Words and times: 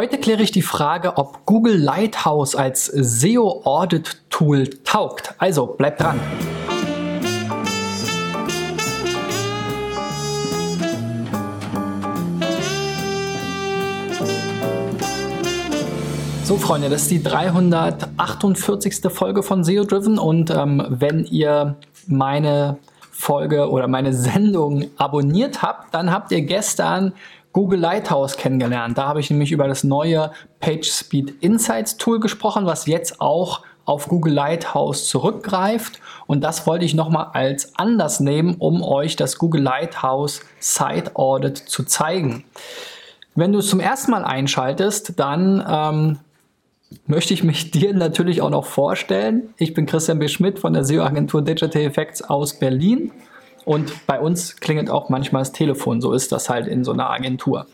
Heute 0.00 0.16
kläre 0.16 0.42
ich 0.42 0.50
die 0.50 0.62
Frage, 0.62 1.18
ob 1.18 1.44
Google 1.44 1.76
Lighthouse 1.76 2.56
als 2.56 2.86
SEO 2.86 3.60
Audit 3.66 4.16
Tool 4.30 4.66
taugt. 4.82 5.34
Also 5.36 5.66
bleibt 5.66 6.00
dran. 6.00 6.18
So, 16.44 16.56
Freunde, 16.56 16.88
das 16.88 17.02
ist 17.02 17.10
die 17.10 17.22
348. 17.22 19.12
Folge 19.12 19.42
von 19.42 19.64
SEO 19.64 19.84
Driven 19.84 20.18
und 20.18 20.48
ähm, 20.48 20.82
wenn 20.88 21.26
ihr 21.26 21.76
meine 22.06 22.78
Folge 23.10 23.68
oder 23.68 23.86
meine 23.86 24.14
Sendung 24.14 24.86
abonniert 24.96 25.60
habt, 25.60 25.92
dann 25.92 26.10
habt 26.10 26.32
ihr 26.32 26.40
gestern 26.40 27.12
Google 27.52 27.80
Lighthouse 27.80 28.36
kennengelernt. 28.36 28.96
Da 28.96 29.06
habe 29.06 29.20
ich 29.20 29.30
nämlich 29.30 29.52
über 29.52 29.66
das 29.66 29.84
neue 29.84 30.30
PageSpeed 30.60 31.42
Insights 31.42 31.96
Tool 31.96 32.20
gesprochen, 32.20 32.66
was 32.66 32.86
jetzt 32.86 33.20
auch 33.20 33.62
auf 33.84 34.06
Google 34.06 34.34
Lighthouse 34.34 35.08
zurückgreift. 35.08 36.00
Und 36.26 36.44
das 36.44 36.66
wollte 36.66 36.84
ich 36.84 36.94
nochmal 36.94 37.30
als 37.32 37.76
Anlass 37.76 38.20
nehmen, 38.20 38.56
um 38.58 38.82
euch 38.82 39.16
das 39.16 39.36
Google 39.36 39.62
Lighthouse 39.62 40.42
Site 40.60 41.12
Audit 41.14 41.58
zu 41.58 41.82
zeigen. 41.84 42.44
Wenn 43.34 43.52
du 43.52 43.58
es 43.58 43.68
zum 43.68 43.80
ersten 43.80 44.12
Mal 44.12 44.24
einschaltest, 44.24 45.18
dann 45.18 45.64
ähm, 45.68 46.18
möchte 47.06 47.34
ich 47.34 47.42
mich 47.42 47.70
dir 47.72 47.94
natürlich 47.94 48.42
auch 48.42 48.50
noch 48.50 48.66
vorstellen. 48.66 49.54
Ich 49.56 49.74
bin 49.74 49.86
Christian 49.86 50.18
B. 50.18 50.28
Schmidt 50.28 50.60
von 50.60 50.72
der 50.72 50.84
SEO-Agentur 50.84 51.42
Digital 51.42 51.82
Effects 51.82 52.22
aus 52.22 52.58
Berlin. 52.58 53.10
Und 53.70 54.04
bei 54.08 54.18
uns 54.18 54.56
klingelt 54.56 54.90
auch 54.90 55.10
manchmal 55.10 55.42
das 55.42 55.52
Telefon. 55.52 56.00
So 56.00 56.12
ist 56.12 56.32
das 56.32 56.50
halt 56.50 56.66
in 56.66 56.82
so 56.82 56.90
einer 56.90 57.08
Agentur. 57.08 57.66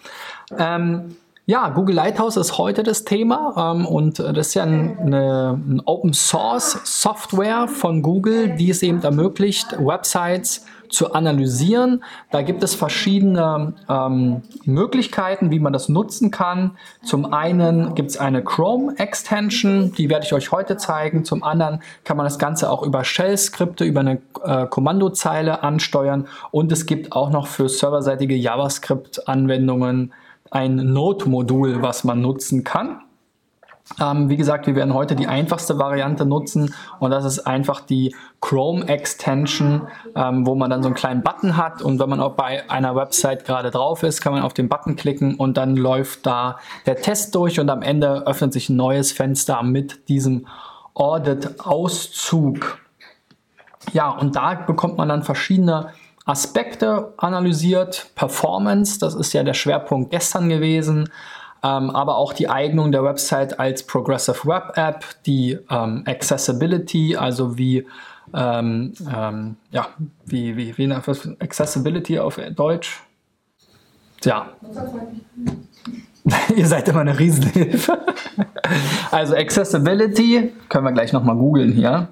Ähm, 0.59 1.16
ja, 1.46 1.70
Google 1.70 1.95
Lighthouse 1.95 2.37
ist 2.37 2.59
heute 2.59 2.82
das 2.82 3.04
Thema 3.04 3.73
ähm, 3.74 3.87
und 3.87 4.18
das 4.18 4.48
ist 4.48 4.54
ja 4.54 4.64
ein, 4.64 4.98
eine, 4.98 5.59
ein 5.66 5.80
Open 5.87 6.12
Source 6.12 6.80
Software 6.84 7.66
von 7.66 8.02
Google, 8.02 8.56
die 8.56 8.68
es 8.68 8.82
eben 8.82 9.02
ermöglicht, 9.02 9.68
Websites 9.79 10.66
zu 10.88 11.12
analysieren. 11.12 12.02
Da 12.30 12.42
gibt 12.42 12.62
es 12.62 12.74
verschiedene 12.74 13.74
ähm, 13.88 14.42
Möglichkeiten, 14.65 15.51
wie 15.51 15.59
man 15.59 15.73
das 15.73 15.88
nutzen 15.88 16.30
kann. 16.30 16.73
Zum 17.02 17.32
einen 17.32 17.95
gibt 17.95 18.10
es 18.10 18.18
eine 18.18 18.43
Chrome-Extension, 18.43 19.93
die 19.93 20.09
werde 20.10 20.26
ich 20.26 20.32
euch 20.32 20.52
heute 20.52 20.76
zeigen. 20.76 21.24
Zum 21.24 21.43
anderen 21.43 21.80
kann 22.04 22.16
man 22.16 22.24
das 22.24 22.38
Ganze 22.38 22.70
auch 22.70 22.82
über 22.82 23.04
Shell-Skripte, 23.04 23.84
über 23.84 24.01
eine 24.01 24.20
äh, 24.45 24.66
Kommandozeile 24.66 25.62
ansteuern. 25.62 26.26
Und 26.51 26.73
es 26.73 26.87
gibt 26.87 27.12
auch 27.12 27.30
noch 27.30 27.46
für 27.46 27.68
serverseitige 27.68 28.34
JavaScript-Anwendungen 28.34 30.12
ein 30.50 30.76
Node-Modul, 30.76 31.82
was 31.82 32.04
man 32.04 32.21
nutzen 32.21 32.65
kann. 32.65 33.00
Ähm, 34.01 34.29
wie 34.29 34.37
gesagt, 34.37 34.66
wir 34.66 34.74
werden 34.74 34.95
heute 34.95 35.15
die 35.15 35.29
einfachste 35.29 35.79
Variante 35.79 36.26
nutzen 36.26 36.74
und 36.98 37.12
das 37.12 37.24
ist 37.24 37.46
einfach 37.46 37.80
die 37.80 38.15
Chrome 38.40 38.87
Extension, 38.88 39.87
ähm, 40.16 40.45
wo 40.45 40.56
man 40.56 40.70
dann 40.70 40.82
so 40.82 40.88
einen 40.88 40.96
kleinen 40.96 41.23
Button 41.23 41.56
hat 41.56 41.82
und 41.82 42.01
wenn 42.01 42.09
man 42.09 42.20
auch 42.20 42.34
bei 42.34 42.68
einer 42.68 42.96
Website 42.96 43.45
gerade 43.45 43.70
drauf 43.70 44.02
ist, 44.02 44.20
kann 44.20 44.32
man 44.32 44.43
auf 44.43 44.54
den 44.54 44.68
Button 44.68 44.96
klicken 44.96 45.37
und 45.37 45.56
dann 45.56 45.76
läuft 45.76 46.26
da 46.26 46.59
der 46.84 46.96
Test 46.96 47.34
durch 47.37 47.60
und 47.60 47.70
am 47.70 47.82
Ende 47.82 48.26
öffnet 48.26 48.52
sich 48.52 48.68
ein 48.68 48.76
neues 48.76 49.12
Fenster 49.12 49.62
mit 49.62 50.09
diesem 50.09 50.46
Audit-Auszug. 50.95 52.78
Ja, 53.93 54.10
und 54.10 54.34
da 54.34 54.54
bekommt 54.54 54.98
man 54.98 55.09
dann 55.09 55.23
verschiedene 55.23 55.93
Aspekte 56.24 57.15
analysiert. 57.18 58.10
Performance, 58.16 58.98
das 58.98 59.15
ist 59.15 59.32
ja 59.32 59.45
der 59.45 59.54
Schwerpunkt 59.54 60.10
gestern 60.10 60.48
gewesen 60.48 61.09
ähm, 61.66 61.90
aber 61.90 62.16
auch 62.16 62.32
die 62.32 62.48
Eignung 62.48 62.92
der 62.92 63.02
Website 63.02 63.59
als 63.59 63.82
Progressive 63.82 64.47
Web 64.47 64.76
App, 64.76 65.04
die 65.25 65.59
ähm, 65.69 66.04
Accessibility, 66.06 67.16
also 67.16 67.59
wie 67.59 67.86
ähm, 68.34 68.92
ähm 69.14 69.56
ja, 69.70 69.88
wie, 70.25 70.56
wie, 70.56 70.78
wie 70.78 70.91
was, 70.91 71.28
Accessibility 71.41 72.19
auf 72.19 72.38
Deutsch? 72.55 73.03
Ja. 74.25 74.50
Ihr 76.56 76.66
seid 76.66 76.88
immer 76.88 77.00
eine 77.00 77.19
Riesenhilfe. 77.19 77.99
also 79.10 79.37
Accessibility, 79.37 80.53
können 80.69 80.84
wir 80.84 80.93
gleich 80.93 81.12
nochmal 81.12 81.37
googeln 81.37 81.72
hier. 81.72 82.09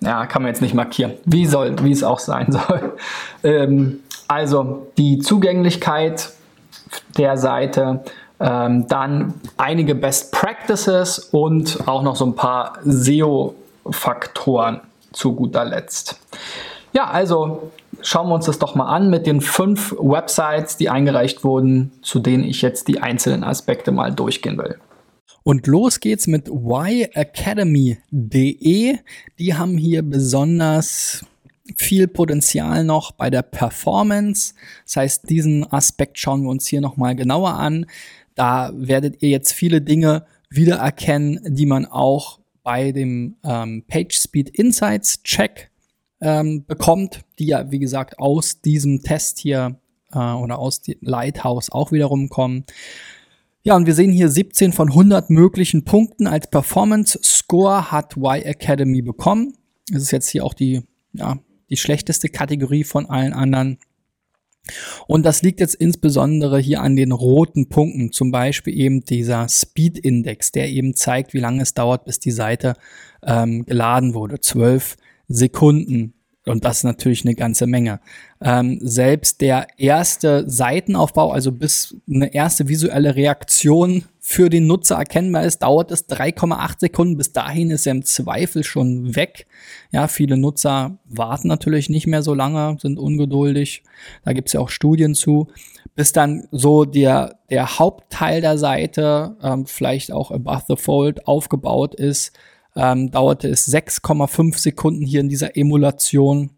Ja, 0.00 0.26
kann 0.26 0.42
man 0.42 0.50
jetzt 0.50 0.62
nicht 0.62 0.74
markieren. 0.74 1.14
Wie 1.24 1.46
soll, 1.46 1.74
wie 1.82 1.92
es 1.92 2.04
auch 2.04 2.18
sein 2.18 2.52
soll. 2.52 2.96
Ähm, 3.42 4.00
also 4.28 4.88
die 4.98 5.18
Zugänglichkeit 5.18 6.32
der 7.16 7.36
Seite, 7.36 8.04
ähm, 8.40 8.86
dann 8.88 9.34
einige 9.56 9.94
Best 9.94 10.32
Practices 10.32 11.18
und 11.18 11.86
auch 11.88 12.02
noch 12.02 12.16
so 12.16 12.26
ein 12.26 12.34
paar 12.34 12.78
SEO-Faktoren 12.84 14.80
zu 15.12 15.34
guter 15.34 15.64
Letzt. 15.64 16.20
Ja, 16.92 17.10
also 17.10 17.70
schauen 18.00 18.28
wir 18.28 18.34
uns 18.34 18.46
das 18.46 18.58
doch 18.58 18.74
mal 18.74 18.86
an 18.86 19.10
mit 19.10 19.26
den 19.26 19.40
fünf 19.40 19.94
Websites, 19.98 20.76
die 20.76 20.88
eingereicht 20.88 21.44
wurden, 21.44 21.92
zu 22.02 22.18
denen 22.20 22.44
ich 22.44 22.62
jetzt 22.62 22.88
die 22.88 23.00
einzelnen 23.00 23.44
Aspekte 23.44 23.92
mal 23.92 24.12
durchgehen 24.12 24.58
will. 24.58 24.78
Und 25.42 25.66
los 25.66 26.00
geht's 26.00 26.26
mit 26.26 26.48
yacademy.de. 26.48 27.96
Die 29.38 29.54
haben 29.54 29.78
hier 29.78 30.02
besonders 30.02 31.24
viel 31.76 32.08
Potenzial 32.08 32.84
noch 32.84 33.12
bei 33.12 33.30
der 33.30 33.42
Performance. 33.42 34.54
Das 34.84 34.96
heißt, 34.96 35.30
diesen 35.30 35.70
Aspekt 35.72 36.18
schauen 36.18 36.42
wir 36.42 36.50
uns 36.50 36.66
hier 36.66 36.80
nochmal 36.80 37.14
genauer 37.16 37.54
an. 37.54 37.86
Da 38.38 38.70
werdet 38.72 39.20
ihr 39.20 39.30
jetzt 39.30 39.52
viele 39.52 39.82
Dinge 39.82 40.24
wiedererkennen, 40.48 41.40
die 41.56 41.66
man 41.66 41.86
auch 41.86 42.38
bei 42.62 42.92
dem 42.92 43.34
ähm, 43.42 43.82
PageSpeed 43.88 44.50
Insights 44.50 45.24
Check 45.24 45.72
ähm, 46.20 46.64
bekommt, 46.64 47.22
die 47.40 47.46
ja, 47.46 47.72
wie 47.72 47.80
gesagt, 47.80 48.20
aus 48.20 48.60
diesem 48.60 49.02
Test 49.02 49.40
hier 49.40 49.80
äh, 50.12 50.18
oder 50.18 50.60
aus 50.60 50.82
Lighthouse 51.00 51.72
auch 51.72 51.90
wiederum 51.90 52.28
kommen. 52.28 52.64
Ja, 53.64 53.74
und 53.74 53.86
wir 53.86 53.94
sehen 53.94 54.12
hier 54.12 54.28
17 54.28 54.72
von 54.72 54.90
100 54.90 55.30
möglichen 55.30 55.84
Punkten 55.84 56.28
als 56.28 56.48
Performance 56.48 57.18
Score 57.24 57.90
hat 57.90 58.16
Y 58.16 58.44
Academy 58.44 59.02
bekommen. 59.02 59.54
Das 59.90 60.02
ist 60.02 60.12
jetzt 60.12 60.28
hier 60.28 60.44
auch 60.44 60.54
die, 60.54 60.82
ja, 61.12 61.40
die 61.70 61.76
schlechteste 61.76 62.28
Kategorie 62.28 62.84
von 62.84 63.06
allen 63.06 63.32
anderen. 63.32 63.78
Und 65.06 65.24
das 65.24 65.42
liegt 65.42 65.60
jetzt 65.60 65.74
insbesondere 65.74 66.58
hier 66.58 66.82
an 66.82 66.96
den 66.96 67.12
roten 67.12 67.68
Punkten, 67.68 68.12
zum 68.12 68.30
Beispiel 68.30 68.78
eben 68.78 69.02
dieser 69.02 69.48
Speed 69.48 69.98
Index, 69.98 70.52
der 70.52 70.68
eben 70.68 70.94
zeigt, 70.94 71.34
wie 71.34 71.40
lange 71.40 71.62
es 71.62 71.74
dauert, 71.74 72.04
bis 72.04 72.18
die 72.18 72.30
Seite 72.30 72.74
ähm, 73.22 73.64
geladen 73.64 74.14
wurde. 74.14 74.40
Zwölf 74.40 74.96
Sekunden. 75.28 76.14
Und 76.48 76.64
das 76.64 76.78
ist 76.78 76.84
natürlich 76.84 77.24
eine 77.24 77.34
ganze 77.34 77.66
Menge. 77.66 78.00
Ähm, 78.40 78.78
selbst 78.82 79.40
der 79.40 79.66
erste 79.76 80.48
Seitenaufbau, 80.48 81.32
also 81.32 81.52
bis 81.52 81.96
eine 82.08 82.32
erste 82.32 82.68
visuelle 82.68 83.16
Reaktion 83.16 84.04
für 84.20 84.50
den 84.50 84.66
Nutzer 84.66 84.96
erkennbar 84.96 85.44
ist, 85.44 85.62
dauert 85.62 85.90
es 85.90 86.08
3,8 86.08 86.80
Sekunden. 86.80 87.16
Bis 87.16 87.32
dahin 87.32 87.70
ist 87.70 87.86
er 87.86 87.92
im 87.92 88.04
Zweifel 88.04 88.62
schon 88.62 89.16
weg. 89.16 89.46
Ja, 89.90 90.06
viele 90.06 90.36
Nutzer 90.36 90.98
warten 91.06 91.48
natürlich 91.48 91.88
nicht 91.88 92.06
mehr 92.06 92.22
so 92.22 92.34
lange, 92.34 92.76
sind 92.80 92.98
ungeduldig. 92.98 93.82
Da 94.24 94.32
gibt's 94.32 94.52
ja 94.52 94.60
auch 94.60 94.68
Studien 94.68 95.14
zu. 95.14 95.48
Bis 95.94 96.12
dann 96.12 96.46
so 96.52 96.84
der, 96.84 97.38
der 97.50 97.78
Hauptteil 97.78 98.40
der 98.40 98.58
Seite, 98.58 99.36
ähm, 99.42 99.66
vielleicht 99.66 100.12
auch 100.12 100.30
above 100.30 100.64
the 100.68 100.76
fold, 100.76 101.26
aufgebaut 101.26 101.94
ist, 101.94 102.32
ähm, 102.78 103.10
dauerte 103.10 103.48
es 103.48 103.68
6,5 103.68 104.56
Sekunden 104.58 105.04
hier 105.04 105.20
in 105.20 105.28
dieser 105.28 105.54
Emulation 105.54 106.50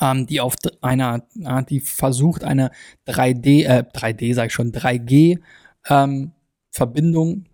ähm, 0.00 0.26
die 0.26 0.40
auf 0.40 0.56
einer, 0.80 1.22
die 1.68 1.80
versucht 1.80 2.44
eine 2.44 2.70
3D, 3.06 3.64
äh, 3.64 3.84
3D 3.92 4.34
sage 4.34 4.48
ich 4.48 4.52
schon, 4.52 4.72
3G 4.72 5.38
ähm, 5.88 6.32
Verbindung 6.70 7.46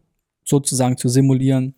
sozusagen 0.44 0.96
zu 0.96 1.08
simulieren. 1.08 1.74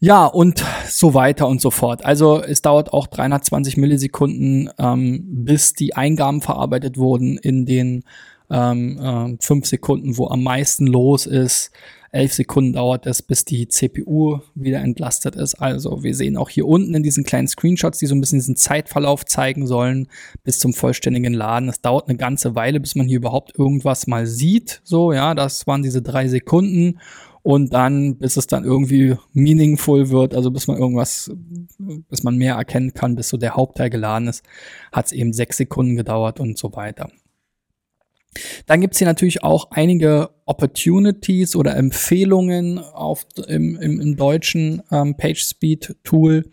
Ja, 0.00 0.26
und 0.26 0.64
so 0.88 1.12
weiter 1.14 1.48
und 1.48 1.60
so 1.60 1.70
fort. 1.72 2.04
Also 2.04 2.40
es 2.40 2.62
dauert 2.62 2.92
auch 2.92 3.08
320 3.08 3.76
Millisekunden, 3.76 4.70
ähm, 4.78 5.44
bis 5.44 5.72
die 5.72 5.96
Eingaben 5.96 6.40
verarbeitet 6.40 6.98
wurden 6.98 7.36
in 7.36 7.66
den 7.66 8.04
ähm, 8.48 9.36
äh, 9.40 9.64
Sekunden, 9.64 10.16
wo 10.16 10.28
am 10.28 10.44
meisten 10.44 10.86
los 10.86 11.26
ist. 11.26 11.72
Elf 12.10 12.32
Sekunden 12.32 12.72
dauert 12.72 13.06
es, 13.06 13.22
bis 13.22 13.44
die 13.44 13.68
CPU 13.68 14.40
wieder 14.54 14.80
entlastet 14.80 15.36
ist. 15.36 15.54
Also 15.56 16.02
wir 16.02 16.14
sehen 16.14 16.36
auch 16.36 16.48
hier 16.48 16.66
unten 16.66 16.94
in 16.94 17.02
diesen 17.02 17.24
kleinen 17.24 17.48
Screenshots, 17.48 17.98
die 17.98 18.06
so 18.06 18.14
ein 18.14 18.20
bisschen 18.20 18.38
diesen 18.38 18.56
Zeitverlauf 18.56 19.24
zeigen 19.24 19.66
sollen, 19.66 20.08
bis 20.42 20.58
zum 20.58 20.72
vollständigen 20.72 21.34
Laden. 21.34 21.68
Es 21.68 21.80
dauert 21.80 22.08
eine 22.08 22.16
ganze 22.16 22.54
Weile, 22.54 22.80
bis 22.80 22.94
man 22.94 23.08
hier 23.08 23.18
überhaupt 23.18 23.58
irgendwas 23.58 24.06
mal 24.06 24.26
sieht. 24.26 24.80
So, 24.84 25.12
ja, 25.12 25.34
das 25.34 25.66
waren 25.66 25.82
diese 25.82 26.02
drei 26.02 26.28
Sekunden. 26.28 26.98
Und 27.42 27.72
dann, 27.72 28.16
bis 28.16 28.36
es 28.36 28.46
dann 28.46 28.64
irgendwie 28.64 29.16
meaningful 29.32 30.10
wird, 30.10 30.34
also 30.34 30.50
bis 30.50 30.66
man 30.66 30.76
irgendwas, 30.76 31.30
bis 31.78 32.22
man 32.22 32.36
mehr 32.36 32.56
erkennen 32.56 32.92
kann, 32.92 33.16
bis 33.16 33.28
so 33.28 33.36
der 33.36 33.54
Hauptteil 33.54 33.90
geladen 33.90 34.28
ist, 34.28 34.44
hat 34.92 35.06
es 35.06 35.12
eben 35.12 35.32
sechs 35.32 35.56
Sekunden 35.56 35.96
gedauert 35.96 36.40
und 36.40 36.58
so 36.58 36.74
weiter. 36.74 37.10
Dann 38.66 38.80
gibt's 38.80 38.98
hier 38.98 39.06
natürlich 39.06 39.42
auch 39.42 39.70
einige 39.70 40.30
Opportunities 40.44 41.56
oder 41.56 41.76
Empfehlungen 41.76 42.78
auf, 42.78 43.26
im, 43.46 43.76
im, 43.76 44.00
im 44.00 44.16
deutschen 44.16 44.82
ähm, 44.90 45.16
PageSpeed-Tool. 45.16 46.44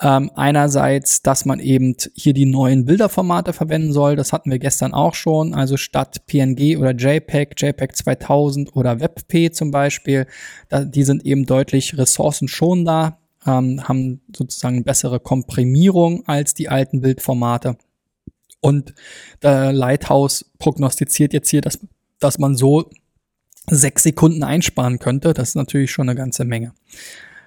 Ähm, 0.00 0.32
einerseits, 0.34 1.22
dass 1.22 1.44
man 1.44 1.60
eben 1.60 1.94
hier 2.14 2.32
die 2.34 2.44
neuen 2.44 2.86
Bilderformate 2.86 3.52
verwenden 3.52 3.92
soll. 3.92 4.16
Das 4.16 4.32
hatten 4.32 4.50
wir 4.50 4.58
gestern 4.58 4.94
auch 4.94 5.14
schon. 5.14 5.54
Also 5.54 5.76
statt 5.76 6.26
PNG 6.26 6.76
oder 6.76 6.90
JPEG, 6.90 7.54
JPEG 7.56 7.96
2000 7.96 8.74
oder 8.74 8.98
WebP 8.98 9.52
zum 9.52 9.70
Beispiel, 9.70 10.26
da, 10.68 10.84
die 10.84 11.04
sind 11.04 11.24
eben 11.24 11.46
deutlich 11.46 11.96
ressourcenschonender, 11.96 13.18
ähm, 13.46 13.86
haben 13.86 14.22
sozusagen 14.36 14.82
bessere 14.82 15.20
Komprimierung 15.20 16.26
als 16.26 16.54
die 16.54 16.68
alten 16.68 17.00
Bildformate. 17.00 17.76
Und 18.62 18.94
der 19.42 19.72
Lighthouse 19.72 20.46
prognostiziert 20.58 21.34
jetzt 21.34 21.50
hier, 21.50 21.60
dass, 21.60 21.80
dass 22.20 22.38
man 22.38 22.56
so 22.56 22.88
sechs 23.68 24.04
Sekunden 24.04 24.44
einsparen 24.44 24.98
könnte. 24.98 25.34
Das 25.34 25.50
ist 25.50 25.54
natürlich 25.56 25.90
schon 25.90 26.08
eine 26.08 26.16
ganze 26.16 26.44
Menge. 26.44 26.72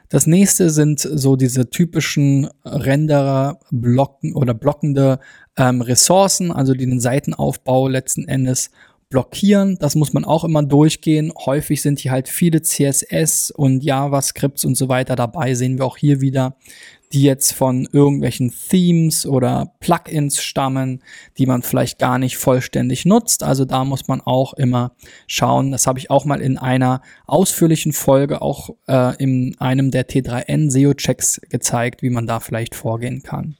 Das 0.09 0.27
nächste 0.27 0.69
sind 0.69 0.99
so 0.99 1.35
diese 1.35 1.69
typischen 1.69 2.47
Renderer, 2.63 3.59
Blocken 3.71 4.35
oder 4.35 4.53
blockende 4.53 5.19
ähm, 5.57 5.81
Ressourcen, 5.81 6.51
also 6.51 6.73
die 6.73 6.85
den 6.85 6.99
Seitenaufbau 6.99 7.87
letzten 7.87 8.27
Endes 8.27 8.69
blockieren. 9.09 9.77
Das 9.79 9.95
muss 9.95 10.13
man 10.13 10.25
auch 10.25 10.43
immer 10.43 10.63
durchgehen. 10.63 11.31
Häufig 11.45 11.81
sind 11.81 11.99
hier 11.99 12.11
halt 12.11 12.27
viele 12.27 12.61
CSS 12.61 13.51
und 13.51 13.83
JavaScripts 13.83 14.65
und 14.65 14.75
so 14.75 14.89
weiter 14.89 15.15
dabei. 15.15 15.55
Sehen 15.55 15.77
wir 15.77 15.85
auch 15.85 15.97
hier 15.97 16.21
wieder 16.21 16.57
die 17.13 17.23
jetzt 17.23 17.53
von 17.53 17.87
irgendwelchen 17.91 18.53
Themes 18.69 19.25
oder 19.25 19.73
Plugins 19.79 20.41
stammen, 20.41 21.01
die 21.37 21.45
man 21.45 21.61
vielleicht 21.61 21.99
gar 21.99 22.19
nicht 22.19 22.37
vollständig 22.37 23.05
nutzt. 23.05 23.43
Also 23.43 23.65
da 23.65 23.85
muss 23.85 24.07
man 24.07 24.21
auch 24.21 24.53
immer 24.53 24.93
schauen. 25.27 25.71
Das 25.71 25.87
habe 25.87 25.99
ich 25.99 26.09
auch 26.09 26.25
mal 26.25 26.41
in 26.41 26.57
einer 26.57 27.01
ausführlichen 27.25 27.93
Folge 27.93 28.41
auch 28.41 28.69
äh, 28.87 29.15
in 29.21 29.55
einem 29.59 29.91
der 29.91 30.07
T3N 30.07 30.69
SEO-Checks 30.69 31.41
gezeigt, 31.49 32.01
wie 32.01 32.09
man 32.09 32.27
da 32.27 32.39
vielleicht 32.39 32.75
vorgehen 32.75 33.23
kann. 33.23 33.55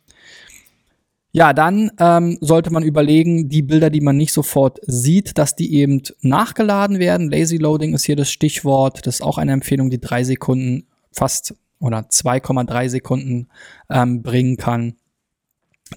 Ja, 1.36 1.52
dann 1.52 1.92
ähm, 2.00 2.38
sollte 2.40 2.72
man 2.72 2.84
überlegen, 2.84 3.50
die 3.50 3.62
Bilder, 3.62 3.90
die 3.90 4.00
man 4.00 4.16
nicht 4.16 4.32
sofort 4.32 4.80
sieht, 4.84 5.38
dass 5.38 5.54
die 5.54 5.74
eben 5.76 6.02
nachgeladen 6.22 6.98
werden. 6.98 7.30
Lazy 7.30 7.58
Loading 7.58 7.94
ist 7.94 8.06
hier 8.06 8.16
das 8.16 8.32
Stichwort. 8.32 9.06
Das 9.06 9.16
ist 9.16 9.22
auch 9.22 9.38
eine 9.38 9.52
Empfehlung, 9.52 9.90
die 9.90 10.00
drei 10.00 10.24
Sekunden 10.24 10.88
fast 11.12 11.54
oder 11.80 12.00
2,3 12.00 12.90
Sekunden 12.90 13.48
ähm, 13.90 14.22
bringen 14.22 14.58
kann. 14.58 14.96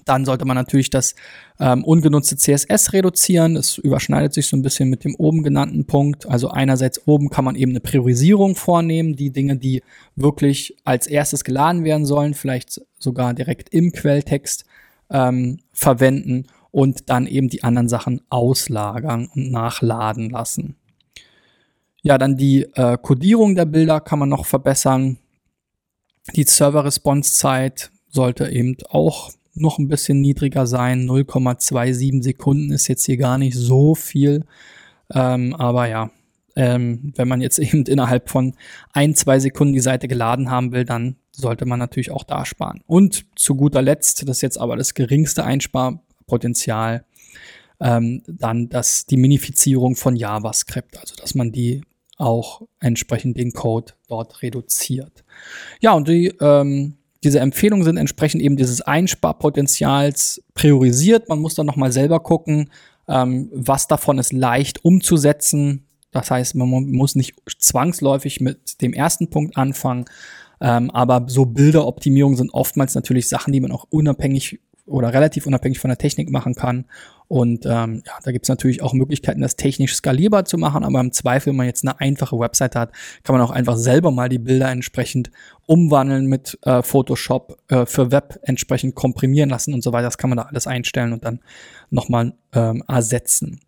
Dann 0.05 0.23
sollte 0.23 0.45
man 0.45 0.55
natürlich 0.55 0.91
das 0.91 1.15
ähm, 1.59 1.83
ungenutzte 1.83 2.37
CSS 2.37 2.93
reduzieren. 2.93 3.55
Das 3.55 3.79
überschneidet 3.79 4.33
sich 4.33 4.47
so 4.47 4.55
ein 4.55 4.61
bisschen 4.61 4.89
mit 4.89 5.03
dem 5.03 5.15
oben 5.15 5.41
genannten 5.41 5.85
Punkt. 5.85 6.27
Also 6.27 6.49
einerseits 6.49 7.07
oben 7.07 7.29
kann 7.29 7.43
man 7.43 7.55
eben 7.55 7.71
eine 7.71 7.79
Priorisierung 7.79 8.55
vornehmen, 8.55 9.15
die 9.15 9.31
Dinge, 9.31 9.57
die 9.57 9.81
wirklich 10.15 10.77
als 10.83 11.07
erstes 11.07 11.43
geladen 11.43 11.83
werden 11.83 12.05
sollen, 12.05 12.35
vielleicht 12.35 12.81
sogar 12.99 13.33
direkt 13.33 13.69
im 13.69 13.91
Quelltext 13.91 14.65
ähm, 15.09 15.59
verwenden 15.73 16.45
und 16.69 17.09
dann 17.09 17.25
eben 17.25 17.49
die 17.49 17.63
anderen 17.63 17.89
Sachen 17.89 18.21
auslagern 18.29 19.27
und 19.33 19.51
nachladen 19.51 20.29
lassen. 20.29 20.75
Ja, 22.01 22.17
dann 22.17 22.37
die 22.37 22.61
äh, 22.75 22.97
Codierung 23.01 23.55
der 23.55 23.65
Bilder 23.65 23.99
kann 23.99 24.19
man 24.19 24.29
noch 24.29 24.45
verbessern. 24.45 25.17
Die 26.35 26.43
Server-Response-Zeit 26.43 27.91
sollte 28.09 28.49
eben 28.49 28.77
auch 28.89 29.31
noch 29.53 29.77
ein 29.77 29.87
bisschen 29.87 30.21
niedriger 30.21 30.67
sein. 30.67 31.07
0,27 31.07 32.23
Sekunden 32.23 32.71
ist 32.71 32.87
jetzt 32.87 33.05
hier 33.05 33.17
gar 33.17 33.37
nicht 33.37 33.55
so 33.55 33.95
viel. 33.95 34.45
Ähm, 35.13 35.55
aber 35.55 35.87
ja, 35.87 36.11
ähm, 36.55 37.13
wenn 37.15 37.27
man 37.27 37.41
jetzt 37.41 37.59
eben 37.59 37.83
innerhalb 37.85 38.29
von 38.29 38.55
ein, 38.93 39.15
zwei 39.15 39.39
Sekunden 39.39 39.73
die 39.73 39.79
Seite 39.79 40.07
geladen 40.07 40.49
haben 40.49 40.71
will, 40.71 40.85
dann 40.85 41.15
sollte 41.31 41.65
man 41.65 41.79
natürlich 41.79 42.11
auch 42.11 42.23
da 42.23 42.45
sparen. 42.45 42.81
Und 42.85 43.25
zu 43.35 43.55
guter 43.55 43.81
Letzt, 43.81 44.27
das 44.27 44.37
ist 44.37 44.41
jetzt 44.41 44.57
aber 44.59 44.75
das 44.75 44.93
geringste 44.93 45.43
Einsparpotenzial, 45.45 47.05
ähm, 47.79 48.23
dann 48.27 48.69
das, 48.69 49.05
die 49.05 49.17
Minifizierung 49.17 49.95
von 49.95 50.15
JavaScript, 50.15 50.99
also 50.99 51.15
dass 51.15 51.33
man 51.33 51.51
die 51.51 51.81
auch 52.19 52.61
entsprechend 52.79 53.37
den 53.37 53.53
Code 53.53 53.93
dort 54.07 54.41
reduziert. 54.43 55.23
Ja, 55.79 55.93
und 55.93 56.07
die, 56.07 56.27
ähm, 56.39 56.97
diese 57.23 57.39
Empfehlungen 57.39 57.83
sind 57.83 57.97
entsprechend 57.97 58.41
eben 58.41 58.57
dieses 58.57 58.81
Einsparpotenzials 58.81 60.43
priorisiert. 60.53 61.29
Man 61.29 61.39
muss 61.39 61.55
dann 61.55 61.65
nochmal 61.65 61.91
selber 61.91 62.19
gucken, 62.19 62.69
ähm, 63.07 63.49
was 63.53 63.87
davon 63.87 64.19
ist 64.19 64.33
leicht 64.33 64.85
umzusetzen. 64.85 65.85
Das 66.11 66.31
heißt, 66.31 66.55
man 66.55 66.69
muss 66.69 67.15
nicht 67.15 67.35
zwangsläufig 67.57 68.41
mit 68.41 68.81
dem 68.81 68.93
ersten 68.93 69.29
Punkt 69.29 69.57
anfangen. 69.57 70.05
Ähm, 70.61 70.91
aber 70.91 71.25
so 71.27 71.45
Bilderoptimierung 71.45 72.35
sind 72.35 72.53
oftmals 72.53 72.95
natürlich 72.95 73.29
Sachen, 73.29 73.53
die 73.53 73.61
man 73.61 73.71
auch 73.71 73.85
unabhängig 73.89 74.59
oder 74.89 75.13
relativ 75.13 75.45
unabhängig 75.45 75.79
von 75.79 75.89
der 75.89 75.97
Technik 75.97 76.29
machen 76.31 76.55
kann. 76.55 76.85
Und 77.27 77.65
ähm, 77.67 78.01
ja, 78.05 78.13
da 78.23 78.31
gibt 78.31 78.45
es 78.45 78.49
natürlich 78.49 78.81
auch 78.81 78.93
Möglichkeiten, 78.93 79.41
das 79.41 79.55
technisch 79.55 79.95
skalierbar 79.95 80.45
zu 80.45 80.57
machen, 80.57 80.83
aber 80.83 80.99
im 80.99 81.11
Zweifel, 81.11 81.51
wenn 81.51 81.57
man 81.57 81.67
jetzt 81.67 81.87
eine 81.87 81.99
einfache 81.99 82.39
Website 82.39 82.75
hat, 82.75 82.91
kann 83.23 83.35
man 83.35 83.41
auch 83.45 83.51
einfach 83.51 83.77
selber 83.77 84.09
mal 84.09 84.29
die 84.29 84.39
Bilder 84.39 84.69
entsprechend 84.69 85.29
umwandeln 85.67 86.25
mit 86.25 86.57
äh, 86.63 86.81
Photoshop 86.81 87.59
äh, 87.67 87.85
für 87.85 88.11
Web 88.11 88.39
entsprechend 88.41 88.95
komprimieren 88.95 89.49
lassen 89.49 89.75
und 89.75 89.83
so 89.83 89.93
weiter. 89.93 90.05
Das 90.07 90.17
kann 90.17 90.31
man 90.31 90.37
da 90.37 90.43
alles 90.43 90.65
einstellen 90.65 91.13
und 91.13 91.23
dann 91.23 91.39
nochmal 91.91 92.33
ähm, 92.53 92.83
ersetzen. 92.87 93.59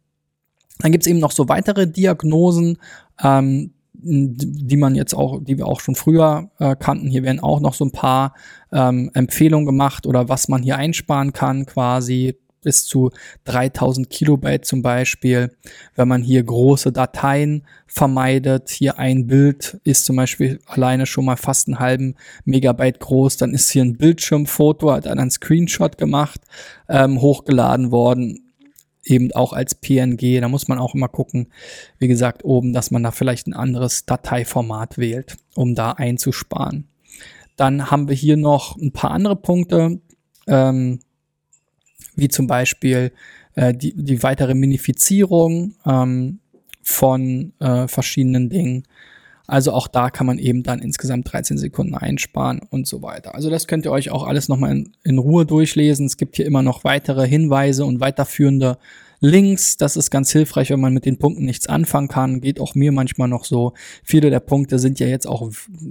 Dann 0.80 0.92
gibt 0.92 1.04
es 1.04 1.08
eben 1.08 1.20
noch 1.20 1.32
so 1.32 1.48
weitere 1.48 1.86
Diagnosen, 1.86 2.80
ähm, 3.24 3.74
die 4.04 4.78
man 4.78 4.96
jetzt 4.96 5.14
auch, 5.14 5.40
die 5.42 5.58
wir 5.58 5.68
auch 5.68 5.80
schon 5.80 5.96
früher 5.96 6.50
äh, 6.60 6.76
kannten. 6.76 7.08
Hier 7.08 7.24
werden 7.24 7.40
auch 7.40 7.60
noch 7.60 7.74
so 7.74 7.86
ein 7.86 7.92
paar 7.92 8.34
ähm, 8.72 9.12
Empfehlungen 9.14 9.66
gemacht 9.66 10.06
oder 10.06 10.30
was 10.30 10.48
man 10.48 10.64
hier 10.64 10.78
einsparen 10.78 11.34
kann, 11.34 11.66
quasi 11.66 12.36
bis 12.64 12.86
zu 12.86 13.12
3000 13.46 14.10
Kilobyte 14.10 14.66
zum 14.66 14.82
Beispiel. 14.82 15.56
Wenn 15.96 16.08
man 16.08 16.22
hier 16.22 16.44
große 16.44 16.92
Dateien 16.92 17.66
vermeidet, 17.88 18.70
hier 18.70 19.00
ein 19.00 19.28
Bild 19.28 19.80
ist 19.84 20.06
zum 20.06 20.16
Beispiel 20.16 20.60
alleine 20.66 21.06
schon 21.06 21.26
mal 21.26 21.38
fast 21.38 21.68
einen 21.68 21.80
halben 21.80 22.16
Megabyte 22.46 23.00
groß, 23.00 23.38
dann 23.38 23.54
ist 23.54 23.72
hier 23.72 23.84
ein 23.84 23.98
Bildschirmfoto, 23.98 24.92
hat 24.92 25.06
dann 25.06 25.20
ein 25.20 25.32
Screenshot 25.32 25.98
gemacht, 25.98 26.42
ähm, 26.88 27.22
hochgeladen 27.22 27.92
worden 27.92 28.51
eben 29.04 29.32
auch 29.34 29.54
als 29.54 29.76
PNG. 29.76 30.40
Da 30.42 30.48
muss 30.48 30.68
man 30.68 30.80
auch 30.80 30.96
immer 30.96 31.08
gucken, 31.08 31.48
wie 32.00 32.08
gesagt, 32.08 32.44
oben, 32.44 32.74
dass 32.74 32.92
man 32.92 33.04
da 33.04 33.12
vielleicht 33.12 33.48
ein 33.48 33.54
anderes 33.54 34.06
Dateiformat 34.06 34.98
wählt, 34.98 35.38
um 35.56 35.76
da 35.76 35.92
einzusparen. 35.92 36.88
Dann 37.56 37.92
haben 37.92 38.08
wir 38.08 38.16
hier 38.16 38.38
noch 38.38 38.78
ein 38.78 38.92
paar 38.92 39.12
andere 39.12 39.36
Punkte, 39.36 40.00
ähm, 40.48 41.00
wie 42.16 42.28
zum 42.28 42.48
Beispiel 42.48 43.12
äh, 43.56 43.74
die, 43.74 43.94
die 43.96 44.24
weitere 44.24 44.54
Minifizierung 44.54 45.76
ähm, 45.86 46.40
von 46.82 47.54
äh, 47.60 47.88
verschiedenen 47.88 48.50
Dingen. 48.50 48.84
Also 49.52 49.74
auch 49.74 49.90
da 49.90 50.10
kann 50.10 50.26
man 50.26 50.40
eben 50.40 50.64
dann 50.64 50.80
insgesamt 50.80 51.30
13 51.34 51.58
Sekunden 51.58 51.94
einsparen 51.94 52.62
und 52.70 52.88
so 52.88 53.02
weiter. 53.02 53.36
Also 53.36 53.50
das 53.50 53.68
könnt 53.68 53.84
ihr 53.84 53.92
euch 53.92 54.10
auch 54.10 54.26
alles 54.26 54.48
nochmal 54.48 54.72
in, 54.72 54.94
in 55.04 55.18
Ruhe 55.18 55.46
durchlesen. 55.46 56.06
Es 56.06 56.16
gibt 56.16 56.38
hier 56.38 56.46
immer 56.46 56.64
noch 56.64 56.86
weitere 56.86 57.28
Hinweise 57.28 57.84
und 57.84 58.00
weiterführende 58.00 58.78
Links. 59.20 59.76
Das 59.76 59.98
ist 59.98 60.10
ganz 60.10 60.32
hilfreich, 60.32 60.70
wenn 60.70 60.80
man 60.80 60.94
mit 60.94 61.06
den 61.06 61.20
Punkten 61.20 61.44
nichts 61.44 61.68
anfangen 61.68 62.08
kann. 62.08 62.40
Geht 62.40 62.62
auch 62.62 62.76
mir 62.76 62.94
manchmal 62.94 63.28
noch 63.28 63.44
so. 63.44 63.74
Viele 64.06 64.30
der 64.30 64.40
Punkte 64.40 64.80
sind 64.80 65.02
ja 65.02 65.08
jetzt 65.08 65.28
auch 65.28 65.50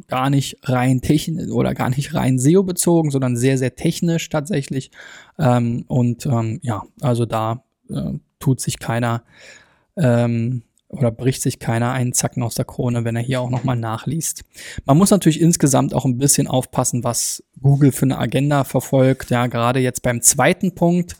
gar 0.08 0.30
nicht 0.30 0.56
rein 0.62 1.02
technisch 1.02 1.50
oder 1.50 1.74
gar 1.74 1.90
nicht 1.90 2.14
rein 2.14 2.38
SEO 2.38 2.62
bezogen, 2.62 3.10
sondern 3.10 3.36
sehr, 3.36 3.58
sehr 3.58 3.74
technisch 3.74 4.30
tatsächlich. 4.30 4.90
Ähm, 5.38 5.84
und 5.86 6.24
ähm, 6.24 6.60
ja, 6.62 6.84
also 7.02 7.26
da 7.26 7.62
äh, 7.90 8.12
tut 8.38 8.62
sich 8.62 8.78
keiner 8.78 9.22
ähm, 9.98 10.62
oder 10.90 11.10
bricht 11.12 11.42
sich 11.42 11.60
keiner 11.60 11.92
einen 11.92 12.12
Zacken 12.12 12.42
aus 12.42 12.56
der 12.56 12.64
Krone, 12.64 13.04
wenn 13.04 13.14
er 13.14 13.22
hier 13.22 13.40
auch 13.40 13.50
nochmal 13.50 13.76
nachliest. 13.76 14.42
Man 14.84 14.98
muss 14.98 15.10
natürlich 15.10 15.40
insgesamt 15.40 15.94
auch 15.94 16.04
ein 16.04 16.18
bisschen 16.18 16.48
aufpassen, 16.48 17.04
was 17.04 17.44
Google 17.62 17.92
für 17.92 18.06
eine 18.06 18.18
Agenda 18.18 18.64
verfolgt. 18.64 19.30
Ja, 19.30 19.46
gerade 19.46 19.78
jetzt 19.78 20.02
beim 20.02 20.20
zweiten 20.20 20.74
Punkt, 20.74 21.14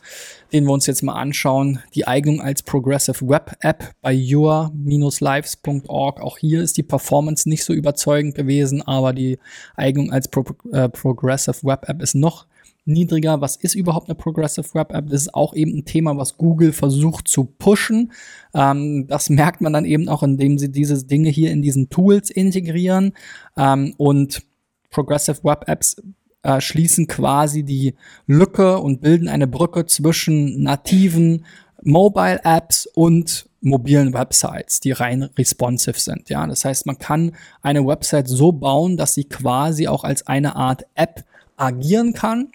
den 0.51 0.65
wir 0.65 0.73
uns 0.73 0.87
jetzt 0.87 1.03
mal 1.03 1.13
anschauen, 1.13 1.79
die 1.95 2.05
Eignung 2.05 2.41
als 2.41 2.63
Progressive 2.63 3.29
Web 3.29 3.55
App 3.61 3.93
bei 4.01 4.13
your-lives.org. 4.13 6.19
Auch 6.19 6.37
hier 6.37 6.61
ist 6.61 6.75
die 6.77 6.83
Performance 6.83 7.47
nicht 7.47 7.63
so 7.63 7.71
überzeugend 7.71 8.35
gewesen, 8.35 8.81
aber 8.81 9.13
die 9.13 9.39
Eignung 9.75 10.11
als 10.11 10.27
Pro 10.27 10.43
äh, 10.73 10.89
Progressive 10.89 11.63
Web 11.63 11.87
App 11.87 12.01
ist 12.01 12.15
noch 12.15 12.45
niedriger. 12.85 13.41
Was 13.41 13.55
ist 13.55 13.75
überhaupt 13.75 14.09
eine 14.09 14.15
Progressive 14.15 14.73
Web 14.73 14.93
App? 14.93 15.09
Das 15.09 15.21
ist 15.21 15.33
auch 15.33 15.53
eben 15.53 15.77
ein 15.77 15.85
Thema, 15.85 16.17
was 16.17 16.37
Google 16.37 16.73
versucht 16.73 17.27
zu 17.27 17.45
pushen. 17.45 18.11
Ähm, 18.53 19.07
das 19.07 19.29
merkt 19.29 19.61
man 19.61 19.73
dann 19.73 19.85
eben 19.85 20.09
auch, 20.09 20.23
indem 20.23 20.57
sie 20.57 20.71
diese 20.71 21.05
Dinge 21.05 21.29
hier 21.29 21.51
in 21.51 21.61
diesen 21.61 21.89
Tools 21.89 22.29
integrieren. 22.29 23.13
Ähm, 23.57 23.93
und 23.97 24.43
Progressive 24.89 25.43
Web 25.43 25.65
Apps 25.67 26.01
äh, 26.43 26.59
schließen 26.59 27.07
quasi 27.07 27.63
die 27.63 27.95
Lücke 28.25 28.79
und 28.79 29.01
bilden 29.01 29.27
eine 29.27 29.47
Brücke 29.47 29.85
zwischen 29.85 30.63
nativen 30.63 31.45
Mobile 31.83 32.41
Apps 32.43 32.87
und 32.87 33.47
mobilen 33.61 34.13
Websites, 34.13 34.79
die 34.79 34.91
rein 34.91 35.23
responsive 35.37 35.99
sind. 35.99 36.29
Ja, 36.29 36.45
das 36.47 36.65
heißt, 36.65 36.85
man 36.87 36.97
kann 36.97 37.33
eine 37.61 37.85
Website 37.85 38.27
so 38.27 38.51
bauen, 38.51 38.97
dass 38.97 39.13
sie 39.13 39.25
quasi 39.25 39.87
auch 39.87 40.03
als 40.03 40.25
eine 40.27 40.55
Art 40.55 40.85
App 40.95 41.23
agieren 41.61 42.13
kann, 42.13 42.51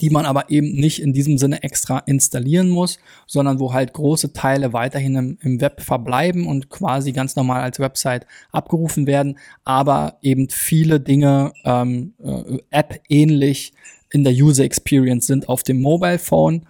die 0.00 0.10
man 0.10 0.24
aber 0.24 0.50
eben 0.50 0.72
nicht 0.76 1.02
in 1.02 1.12
diesem 1.12 1.36
Sinne 1.36 1.64
extra 1.64 1.98
installieren 1.98 2.70
muss, 2.70 2.98
sondern 3.26 3.58
wo 3.58 3.72
halt 3.72 3.92
große 3.92 4.32
Teile 4.32 4.72
weiterhin 4.72 5.16
im, 5.16 5.38
im 5.40 5.60
Web 5.60 5.80
verbleiben 5.80 6.46
und 6.46 6.70
quasi 6.70 7.10
ganz 7.10 7.34
normal 7.34 7.62
als 7.62 7.80
Website 7.80 8.26
abgerufen 8.52 9.08
werden, 9.08 9.38
aber 9.64 10.18
eben 10.22 10.48
viele 10.48 11.00
Dinge 11.00 11.52
ähm, 11.64 12.14
äh, 12.22 12.58
App-ähnlich 12.70 13.72
in 14.12 14.22
der 14.22 14.32
User 14.32 14.64
Experience 14.64 15.26
sind 15.26 15.48
auf 15.48 15.64
dem 15.64 15.80
Mobile 15.80 16.18
Phone 16.18 16.66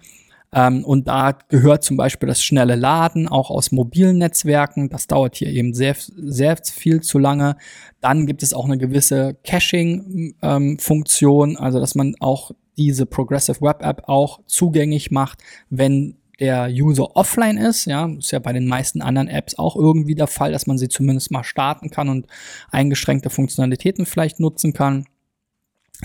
ähm, 0.53 0.83
und 0.83 1.07
da 1.07 1.31
gehört 1.31 1.83
zum 1.83 1.97
Beispiel 1.97 2.27
das 2.27 2.43
schnelle 2.43 2.75
Laden 2.75 3.27
auch 3.27 3.49
aus 3.49 3.71
mobilen 3.71 4.17
Netzwerken. 4.17 4.89
Das 4.89 5.07
dauert 5.07 5.37
hier 5.37 5.47
eben 5.47 5.73
sehr, 5.73 5.95
sehr 5.97 6.57
viel 6.57 6.99
zu 7.01 7.17
lange. 7.19 7.55
Dann 8.01 8.25
gibt 8.25 8.43
es 8.43 8.53
auch 8.53 8.65
eine 8.65 8.77
gewisse 8.77 9.37
Caching-Funktion, 9.45 11.49
ähm, 11.51 11.57
also 11.57 11.79
dass 11.79 11.95
man 11.95 12.15
auch 12.19 12.51
diese 12.77 13.05
Progressive 13.05 13.61
Web 13.61 13.81
App 13.81 14.03
auch 14.07 14.41
zugänglich 14.45 15.09
macht, 15.11 15.39
wenn 15.69 16.17
der 16.41 16.67
User 16.69 17.15
offline 17.15 17.57
ist. 17.57 17.85
Ja, 17.85 18.07
ist 18.07 18.31
ja 18.31 18.39
bei 18.39 18.51
den 18.51 18.67
meisten 18.67 19.01
anderen 19.01 19.29
Apps 19.29 19.57
auch 19.57 19.77
irgendwie 19.77 20.15
der 20.15 20.27
Fall, 20.27 20.51
dass 20.51 20.67
man 20.67 20.77
sie 20.77 20.89
zumindest 20.89 21.31
mal 21.31 21.45
starten 21.45 21.91
kann 21.91 22.09
und 22.09 22.27
eingeschränkte 22.71 23.29
Funktionalitäten 23.29 24.05
vielleicht 24.05 24.41
nutzen 24.41 24.73
kann. 24.73 25.05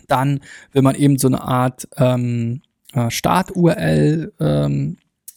Dann 0.06 0.40
will 0.72 0.82
man 0.82 0.94
eben 0.94 1.18
so 1.18 1.26
eine 1.26 1.40
Art 1.40 1.88
ähm, 1.96 2.62
äh, 2.96 3.10
Start-URL 3.10 4.32
ähm, 4.40 4.96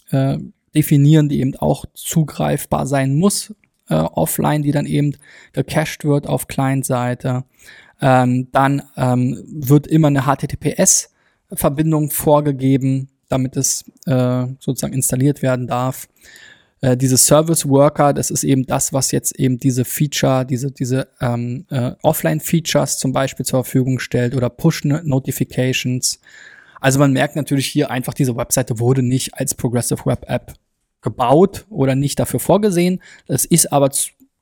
äh, 0.10 0.38
definieren, 0.74 1.30
die 1.30 1.40
eben 1.40 1.56
auch 1.58 1.86
zugreifbar 1.94 2.88
sein 2.88 3.16
muss 3.16 3.54
äh, 3.90 3.96
offline, 3.96 4.64
die 4.64 4.72
dann 4.72 4.86
eben 4.86 5.16
gecached 5.54 6.06
wird 6.06 6.28
auf 6.28 6.48
Client-Seite. 6.48 7.44
Ähm, 8.02 8.48
dann 8.52 8.84
ähm, 8.96 9.44
wird 9.46 9.88
immer 9.88 10.08
eine 10.08 10.22
HTTPS-Verbindung 10.22 12.12
vorgegeben, 12.12 13.10
damit 13.28 13.58
es 13.58 13.84
äh, 14.06 14.46
sozusagen 14.60 14.94
installiert 14.94 15.42
werden 15.42 15.68
darf. 15.68 16.08
Äh, 16.82 16.96
diese 16.96 17.18
Service 17.18 17.68
Worker, 17.68 18.14
das 18.14 18.30
ist 18.32 18.44
eben 18.44 18.66
das, 18.66 18.94
was 18.94 19.12
jetzt 19.12 19.38
eben 19.38 19.58
diese 19.58 19.84
Feature, 19.84 20.46
diese, 20.46 20.72
diese 20.72 21.10
ähm, 21.20 21.66
äh, 21.70 21.92
Offline-Features 22.04 23.00
zum 23.00 23.12
Beispiel 23.12 23.46
zur 23.46 23.66
Verfügung 23.66 24.00
stellt 24.00 24.34
oder 24.34 24.50
Push-Notifications. 24.50 26.20
Also 26.80 27.00
man 27.00 27.14
merkt 27.14 27.36
natürlich 27.36 27.68
hier 27.68 27.92
einfach, 27.92 28.14
diese 28.14 28.36
Webseite 28.36 28.80
wurde 28.80 29.04
nicht 29.04 29.34
als 29.36 29.56
Progressive 29.56 30.06
Web 30.06 30.26
App 30.28 30.54
gebaut 31.02 31.66
oder 31.70 31.96
nicht 31.96 32.20
dafür 32.20 32.40
vorgesehen. 32.40 33.02
Das 33.26 33.46
ist 33.46 33.72
aber 33.72 33.90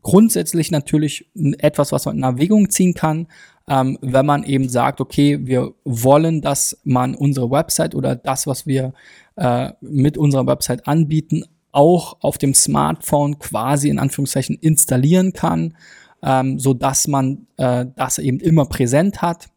grundsätzlich 0.02 0.72
natürlich 0.72 1.30
etwas, 1.60 1.92
was 1.92 2.06
man 2.06 2.18
in 2.18 2.24
Erwägung 2.24 2.70
ziehen 2.70 2.94
kann, 2.94 3.28
ähm, 3.70 3.98
wenn 4.02 4.26
man 4.26 4.44
eben 4.44 4.70
sagt, 4.70 5.02
okay, 5.02 5.40
wir 5.46 5.74
wollen, 5.84 6.42
dass 6.42 6.80
man 6.84 7.16
unsere 7.16 7.52
Website 7.52 7.94
oder 7.94 8.16
das, 8.16 8.48
was 8.48 8.66
wir 8.66 8.94
äh, 9.36 9.72
mit 9.82 10.18
unserer 10.18 10.48
Website 10.48 10.88
anbieten, 10.88 11.44
auch 11.72 12.18
auf 12.22 12.38
dem 12.38 12.54
Smartphone 12.54 13.38
quasi 13.40 13.90
in 13.90 14.00
Anführungszeichen 14.00 14.56
installieren 14.56 15.34
kann, 15.34 15.76
ähm, 16.24 16.58
so 16.60 16.74
dass 16.74 17.08
man 17.08 17.48
äh, 17.58 17.86
das 17.96 18.18
eben 18.20 18.40
immer 18.40 18.66
präsent 18.66 19.22
hat 19.22 19.50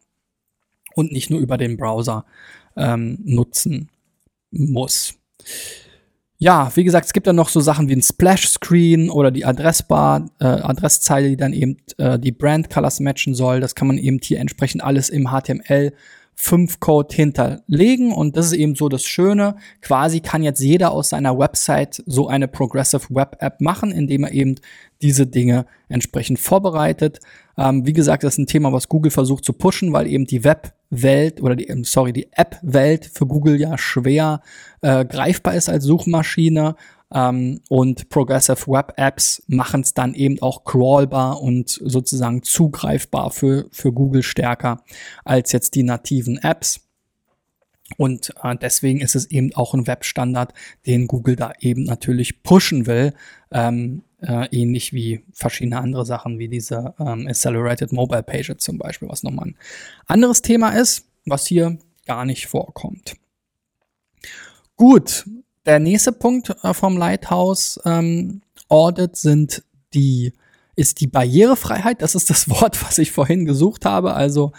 und 0.94 1.12
nicht 1.12 1.30
nur 1.30 1.40
über 1.40 1.56
den 1.56 1.76
Browser 1.76 2.24
ähm, 2.80 3.18
nutzen 3.24 3.88
muss. 4.50 5.14
Ja, 6.42 6.72
wie 6.74 6.84
gesagt, 6.84 7.04
es 7.04 7.12
gibt 7.12 7.26
dann 7.26 7.36
noch 7.36 7.50
so 7.50 7.60
Sachen 7.60 7.88
wie 7.90 7.92
ein 7.92 8.02
Splash-Screen 8.02 9.10
oder 9.10 9.30
die 9.30 9.44
Adressbar, 9.44 10.30
äh, 10.40 10.46
Adresszeile, 10.46 11.28
die 11.28 11.36
dann 11.36 11.52
eben 11.52 11.76
äh, 11.98 12.18
die 12.18 12.32
Brand-Colors 12.32 13.00
matchen 13.00 13.34
soll. 13.34 13.60
Das 13.60 13.74
kann 13.74 13.88
man 13.88 13.98
eben 13.98 14.18
hier 14.22 14.40
entsprechend 14.40 14.82
alles 14.82 15.10
im 15.10 15.28
HTML 15.28 15.92
5 16.40 16.80
Code 16.80 17.14
hinterlegen 17.14 18.12
und 18.12 18.36
das 18.36 18.46
ist 18.46 18.52
eben 18.54 18.74
so 18.74 18.88
das 18.88 19.04
Schöne. 19.04 19.56
Quasi 19.82 20.20
kann 20.20 20.42
jetzt 20.42 20.60
jeder 20.60 20.90
aus 20.90 21.10
seiner 21.10 21.38
Website 21.38 22.02
so 22.06 22.28
eine 22.28 22.48
Progressive 22.48 23.06
Web 23.10 23.36
App 23.40 23.60
machen, 23.60 23.92
indem 23.92 24.24
er 24.24 24.32
eben 24.32 24.54
diese 25.02 25.26
Dinge 25.26 25.66
entsprechend 25.90 26.38
vorbereitet. 26.38 27.20
Ähm, 27.58 27.84
wie 27.84 27.92
gesagt, 27.92 28.24
das 28.24 28.34
ist 28.34 28.38
ein 28.38 28.46
Thema, 28.46 28.72
was 28.72 28.88
Google 28.88 29.10
versucht 29.10 29.44
zu 29.44 29.52
pushen, 29.52 29.92
weil 29.92 30.06
eben 30.06 30.24
die 30.24 30.42
Web-Welt 30.42 31.42
oder 31.42 31.56
die, 31.56 31.68
ähm, 31.68 31.84
sorry, 31.84 32.14
die 32.14 32.28
App-Welt 32.32 33.10
für 33.12 33.26
Google 33.26 33.60
ja 33.60 33.76
schwer 33.76 34.40
äh, 34.80 35.04
greifbar 35.04 35.54
ist 35.54 35.68
als 35.68 35.84
Suchmaschine. 35.84 36.74
Ähm, 37.12 37.60
und 37.68 38.08
Progressive 38.08 38.66
Web 38.66 38.94
Apps 38.96 39.42
machen 39.46 39.80
es 39.80 39.94
dann 39.94 40.14
eben 40.14 40.40
auch 40.40 40.64
crawlbar 40.64 41.40
und 41.42 41.68
sozusagen 41.68 42.42
zugreifbar 42.42 43.30
für, 43.30 43.66
für 43.72 43.92
Google 43.92 44.22
stärker 44.22 44.82
als 45.24 45.52
jetzt 45.52 45.74
die 45.74 45.82
nativen 45.82 46.38
Apps. 46.38 46.80
Und 47.96 48.32
äh, 48.42 48.56
deswegen 48.56 49.00
ist 49.00 49.16
es 49.16 49.26
eben 49.30 49.52
auch 49.54 49.74
ein 49.74 49.86
Webstandard, 49.86 50.54
den 50.86 51.08
Google 51.08 51.36
da 51.36 51.52
eben 51.58 51.82
natürlich 51.84 52.42
pushen 52.42 52.86
will, 52.86 53.14
ähm, 53.50 54.02
äh, 54.20 54.46
ähnlich 54.52 54.92
wie 54.92 55.24
verschiedene 55.32 55.80
andere 55.80 56.06
Sachen 56.06 56.38
wie 56.38 56.48
diese 56.48 56.94
ähm, 57.00 57.26
Accelerated 57.26 57.92
Mobile 57.92 58.22
Pages 58.22 58.58
zum 58.58 58.78
Beispiel, 58.78 59.08
was 59.08 59.22
nochmal 59.22 59.48
ein 59.48 59.56
anderes 60.06 60.42
Thema 60.42 60.70
ist, 60.70 61.06
was 61.24 61.46
hier 61.46 61.78
gar 62.06 62.24
nicht 62.24 62.46
vorkommt. 62.46 63.16
Gut, 64.76 65.26
der 65.66 65.78
nächste 65.78 66.12
Punkt 66.12 66.54
äh, 66.62 66.74
vom 66.74 66.96
Lighthouse 66.96 67.80
ähm, 67.84 68.42
Audit 68.68 69.16
sind 69.16 69.62
die 69.94 70.32
ist 70.76 71.00
die 71.00 71.06
Barrierefreiheit. 71.06 72.00
Das 72.00 72.14
ist 72.14 72.30
das 72.30 72.48
Wort, 72.60 72.82
was 72.82 72.98
ich 72.98 73.12
vorhin 73.12 73.44
gesucht 73.44 73.84
habe. 73.84 74.14
Also 74.14 74.52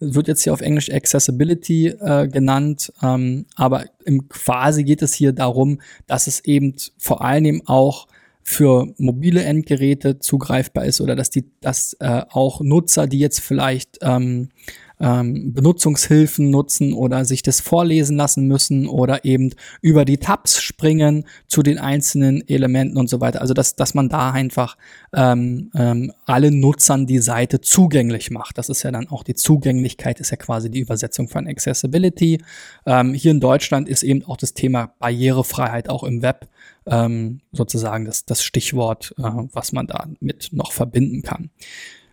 wird 0.00 0.28
jetzt 0.28 0.42
hier 0.42 0.52
auf 0.52 0.60
Englisch 0.62 0.90
Accessibility 0.90 1.88
äh, 1.88 2.28
genannt. 2.28 2.92
Ähm, 3.02 3.46
aber 3.56 3.84
im 4.04 4.28
quasi 4.28 4.84
geht 4.84 5.02
es 5.02 5.12
hier 5.12 5.32
darum, 5.32 5.80
dass 6.06 6.26
es 6.26 6.44
eben 6.44 6.74
vor 6.96 7.22
allem 7.22 7.62
auch 7.66 8.06
für 8.42 8.94
mobile 8.96 9.42
Endgeräte 9.42 10.20
zugreifbar 10.20 10.84
ist 10.84 11.00
oder 11.00 11.16
dass 11.16 11.30
die, 11.30 11.50
dass 11.60 11.94
äh, 11.98 12.22
auch 12.30 12.60
Nutzer, 12.60 13.08
die 13.08 13.18
jetzt 13.18 13.40
vielleicht 13.40 13.98
ähm, 14.02 14.50
ähm, 15.00 15.52
Benutzungshilfen 15.52 16.50
nutzen 16.50 16.92
oder 16.92 17.24
sich 17.24 17.42
das 17.42 17.60
vorlesen 17.60 18.16
lassen 18.16 18.46
müssen 18.46 18.86
oder 18.86 19.24
eben 19.24 19.52
über 19.80 20.04
die 20.04 20.18
Tabs 20.18 20.60
springen 20.60 21.26
zu 21.46 21.62
den 21.62 21.78
einzelnen 21.78 22.46
Elementen 22.48 22.96
und 22.96 23.08
so 23.08 23.20
weiter. 23.20 23.40
Also 23.40 23.54
dass, 23.54 23.76
dass 23.76 23.94
man 23.94 24.08
da 24.08 24.30
einfach 24.30 24.76
ähm, 25.14 25.70
ähm, 25.74 26.12
allen 26.24 26.60
Nutzern 26.60 27.06
die 27.06 27.18
Seite 27.18 27.60
zugänglich 27.60 28.30
macht. 28.30 28.58
Das 28.58 28.68
ist 28.68 28.82
ja 28.82 28.90
dann 28.90 29.08
auch 29.08 29.22
die 29.22 29.34
Zugänglichkeit, 29.34 30.20
ist 30.20 30.30
ja 30.30 30.36
quasi 30.36 30.70
die 30.70 30.80
Übersetzung 30.80 31.28
von 31.28 31.46
Accessibility. 31.46 32.42
Ähm, 32.86 33.14
hier 33.14 33.32
in 33.32 33.40
Deutschland 33.40 33.88
ist 33.88 34.02
eben 34.02 34.24
auch 34.24 34.36
das 34.36 34.54
Thema 34.54 34.94
Barrierefreiheit 34.98 35.88
auch 35.88 36.04
im 36.04 36.22
Web 36.22 36.48
ähm, 36.86 37.40
sozusagen 37.52 38.04
das, 38.04 38.24
das 38.24 38.42
Stichwort, 38.42 39.14
äh, 39.18 39.22
was 39.52 39.72
man 39.72 39.86
da 39.86 40.06
mit 40.20 40.50
noch 40.52 40.72
verbinden 40.72 41.22
kann. 41.22 41.50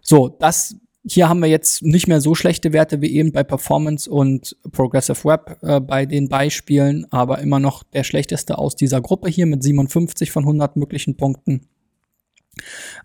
So, 0.01 0.27
das 0.27 0.75
hier 1.05 1.27
haben 1.27 1.41
wir 1.41 1.49
jetzt 1.49 1.81
nicht 1.83 2.07
mehr 2.07 2.21
so 2.21 2.33
schlechte 2.33 2.71
Werte 2.71 3.01
wie 3.01 3.13
eben 3.15 3.31
bei 3.31 3.43
Performance 3.43 4.09
und 4.09 4.55
Progressive 4.71 5.25
Web 5.25 5.57
äh, 5.61 5.79
bei 5.79 6.05
den 6.05 6.29
Beispielen, 6.29 7.05
aber 7.11 7.39
immer 7.39 7.59
noch 7.59 7.83
der 7.83 8.03
schlechteste 8.03 8.57
aus 8.57 8.75
dieser 8.75 9.01
Gruppe 9.01 9.29
hier 9.29 9.45
mit 9.45 9.63
57 9.63 10.31
von 10.31 10.43
100 10.43 10.77
möglichen 10.77 11.17
Punkten. 11.17 11.67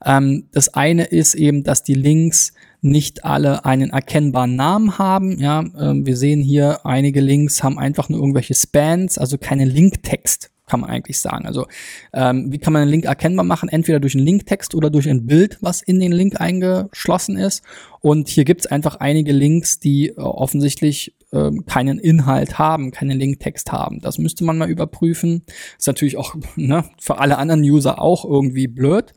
Ähm, 0.04 0.48
das 0.52 0.74
eine 0.74 1.04
ist 1.04 1.34
eben, 1.34 1.64
dass 1.64 1.82
die 1.82 1.94
Links 1.94 2.52
nicht 2.80 3.24
alle 3.24 3.64
einen 3.64 3.90
erkennbaren 3.90 4.54
Namen 4.54 4.98
haben. 4.98 5.40
Ja, 5.40 5.62
äh, 5.62 5.94
wir 6.04 6.16
sehen 6.16 6.42
hier, 6.42 6.86
einige 6.86 7.20
Links 7.20 7.62
haben 7.62 7.78
einfach 7.78 8.08
nur 8.08 8.20
irgendwelche 8.20 8.54
Spans, 8.54 9.18
also 9.18 9.38
keine 9.38 9.64
Linktext 9.64 10.50
kann 10.68 10.80
man 10.80 10.90
eigentlich 10.90 11.18
sagen. 11.18 11.46
Also 11.46 11.66
ähm, 12.12 12.52
wie 12.52 12.58
kann 12.58 12.72
man 12.72 12.82
einen 12.82 12.90
Link 12.90 13.04
erkennbar 13.04 13.44
machen? 13.44 13.68
Entweder 13.68 14.00
durch 14.00 14.14
einen 14.14 14.24
Linktext 14.24 14.74
oder 14.74 14.90
durch 14.90 15.08
ein 15.08 15.26
Bild, 15.26 15.58
was 15.60 15.82
in 15.82 15.98
den 15.98 16.12
Link 16.12 16.40
eingeschlossen 16.40 17.36
ist. 17.36 17.64
Und 18.00 18.28
hier 18.28 18.44
gibt 18.44 18.60
es 18.60 18.66
einfach 18.66 18.96
einige 18.96 19.32
Links, 19.32 19.80
die 19.80 20.08
äh, 20.08 20.14
offensichtlich 20.16 21.14
äh, 21.32 21.50
keinen 21.66 21.98
Inhalt 21.98 22.58
haben, 22.58 22.90
keinen 22.90 23.18
Linktext 23.18 23.72
haben. 23.72 24.00
Das 24.00 24.18
müsste 24.18 24.44
man 24.44 24.58
mal 24.58 24.70
überprüfen. 24.70 25.42
Ist 25.78 25.86
natürlich 25.86 26.16
auch 26.16 26.34
ne, 26.56 26.84
für 27.00 27.18
alle 27.18 27.38
anderen 27.38 27.62
User 27.62 28.00
auch 28.00 28.24
irgendwie 28.24 28.68
blöd. 28.68 29.12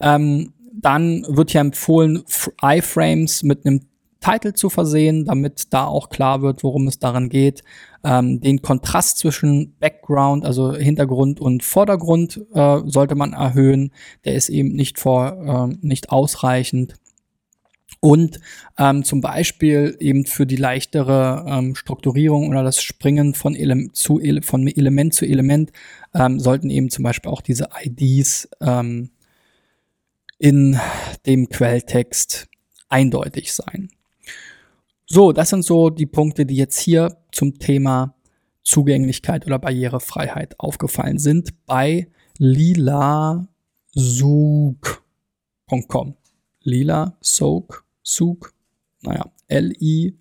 Ähm, 0.00 0.52
dann 0.78 1.24
wird 1.28 1.50
hier 1.50 1.62
empfohlen, 1.62 2.22
iFrames 2.62 3.42
mit 3.42 3.64
einem 3.64 3.80
Title 4.26 4.54
zu 4.54 4.70
versehen, 4.70 5.24
damit 5.24 5.72
da 5.72 5.86
auch 5.86 6.08
klar 6.08 6.42
wird, 6.42 6.64
worum 6.64 6.88
es 6.88 6.98
daran 6.98 7.28
geht. 7.28 7.62
Ähm, 8.02 8.40
den 8.40 8.60
Kontrast 8.60 9.18
zwischen 9.18 9.76
Background, 9.78 10.44
also 10.44 10.74
Hintergrund 10.74 11.40
und 11.40 11.62
Vordergrund, 11.62 12.44
äh, 12.52 12.80
sollte 12.86 13.14
man 13.14 13.34
erhöhen. 13.34 13.92
Der 14.24 14.34
ist 14.34 14.48
eben 14.48 14.72
nicht 14.72 14.98
vor, 14.98 15.70
äh, 15.70 15.76
nicht 15.86 16.10
ausreichend. 16.10 16.94
Und 18.00 18.40
ähm, 18.78 19.04
zum 19.04 19.20
Beispiel 19.20 19.96
eben 20.00 20.26
für 20.26 20.44
die 20.44 20.56
leichtere 20.56 21.44
ähm, 21.48 21.76
Strukturierung 21.76 22.48
oder 22.48 22.64
das 22.64 22.82
Springen 22.82 23.34
von, 23.34 23.54
Ele 23.54 23.92
zu 23.92 24.20
Ele 24.20 24.42
von 24.42 24.66
Element 24.66 25.14
zu 25.14 25.24
Element 25.24 25.70
ähm, 26.14 26.40
sollten 26.40 26.70
eben 26.70 26.90
zum 26.90 27.04
Beispiel 27.04 27.30
auch 27.30 27.42
diese 27.42 27.68
IDs 27.82 28.48
ähm, 28.60 29.10
in 30.38 30.78
dem 31.26 31.48
Quelltext 31.48 32.48
eindeutig 32.88 33.52
sein. 33.52 33.88
So, 35.06 35.32
das 35.32 35.50
sind 35.50 35.64
so 35.64 35.88
die 35.90 36.06
Punkte, 36.06 36.44
die 36.44 36.56
jetzt 36.56 36.78
hier 36.78 37.16
zum 37.30 37.58
Thema 37.58 38.16
Zugänglichkeit 38.64 39.46
oder 39.46 39.60
Barrierefreiheit 39.60 40.58
aufgefallen 40.58 41.18
sind 41.18 41.64
bei 41.66 42.08
lilasug.com. 42.38 43.46
Lila 46.62 47.16
Soak, 47.20 47.84
Sug, 48.02 48.52
naja, 49.02 49.30
L-I-L-A-S-O-U-K.com. 49.46 50.18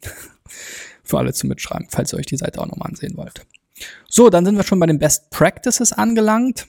Für 1.04 1.18
alle 1.18 1.32
zum 1.32 1.48
Mitschreiben, 1.48 1.86
falls 1.88 2.12
ihr 2.12 2.18
euch 2.18 2.26
die 2.26 2.36
Seite 2.36 2.60
auch 2.60 2.66
nochmal 2.66 2.88
ansehen 2.88 3.16
wollt. 3.16 3.46
So, 4.08 4.28
dann 4.30 4.44
sind 4.44 4.56
wir 4.56 4.64
schon 4.64 4.80
bei 4.80 4.86
den 4.86 4.98
Best 4.98 5.30
Practices 5.30 5.92
angelangt. 5.92 6.66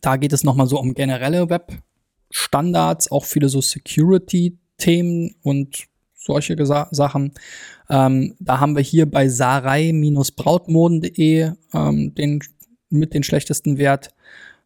Da 0.00 0.16
geht 0.16 0.32
es 0.32 0.42
nochmal 0.42 0.66
so 0.66 0.80
um 0.80 0.94
generelle 0.94 1.38
Web-Standards, 2.36 3.10
auch 3.10 3.24
viele 3.24 3.48
so 3.48 3.60
Security-Themen 3.60 5.34
und 5.42 5.86
solche 6.14 6.54
Gesa 6.56 6.88
Sachen. 6.90 7.32
Ähm, 7.88 8.34
da 8.38 8.60
haben 8.60 8.76
wir 8.76 8.82
hier 8.82 9.10
bei 9.10 9.28
sarai-brautmoden.de 9.28 11.52
ähm, 11.72 12.14
den 12.14 12.40
mit 12.88 13.14
den 13.14 13.22
schlechtesten 13.22 13.78
Wert 13.78 14.10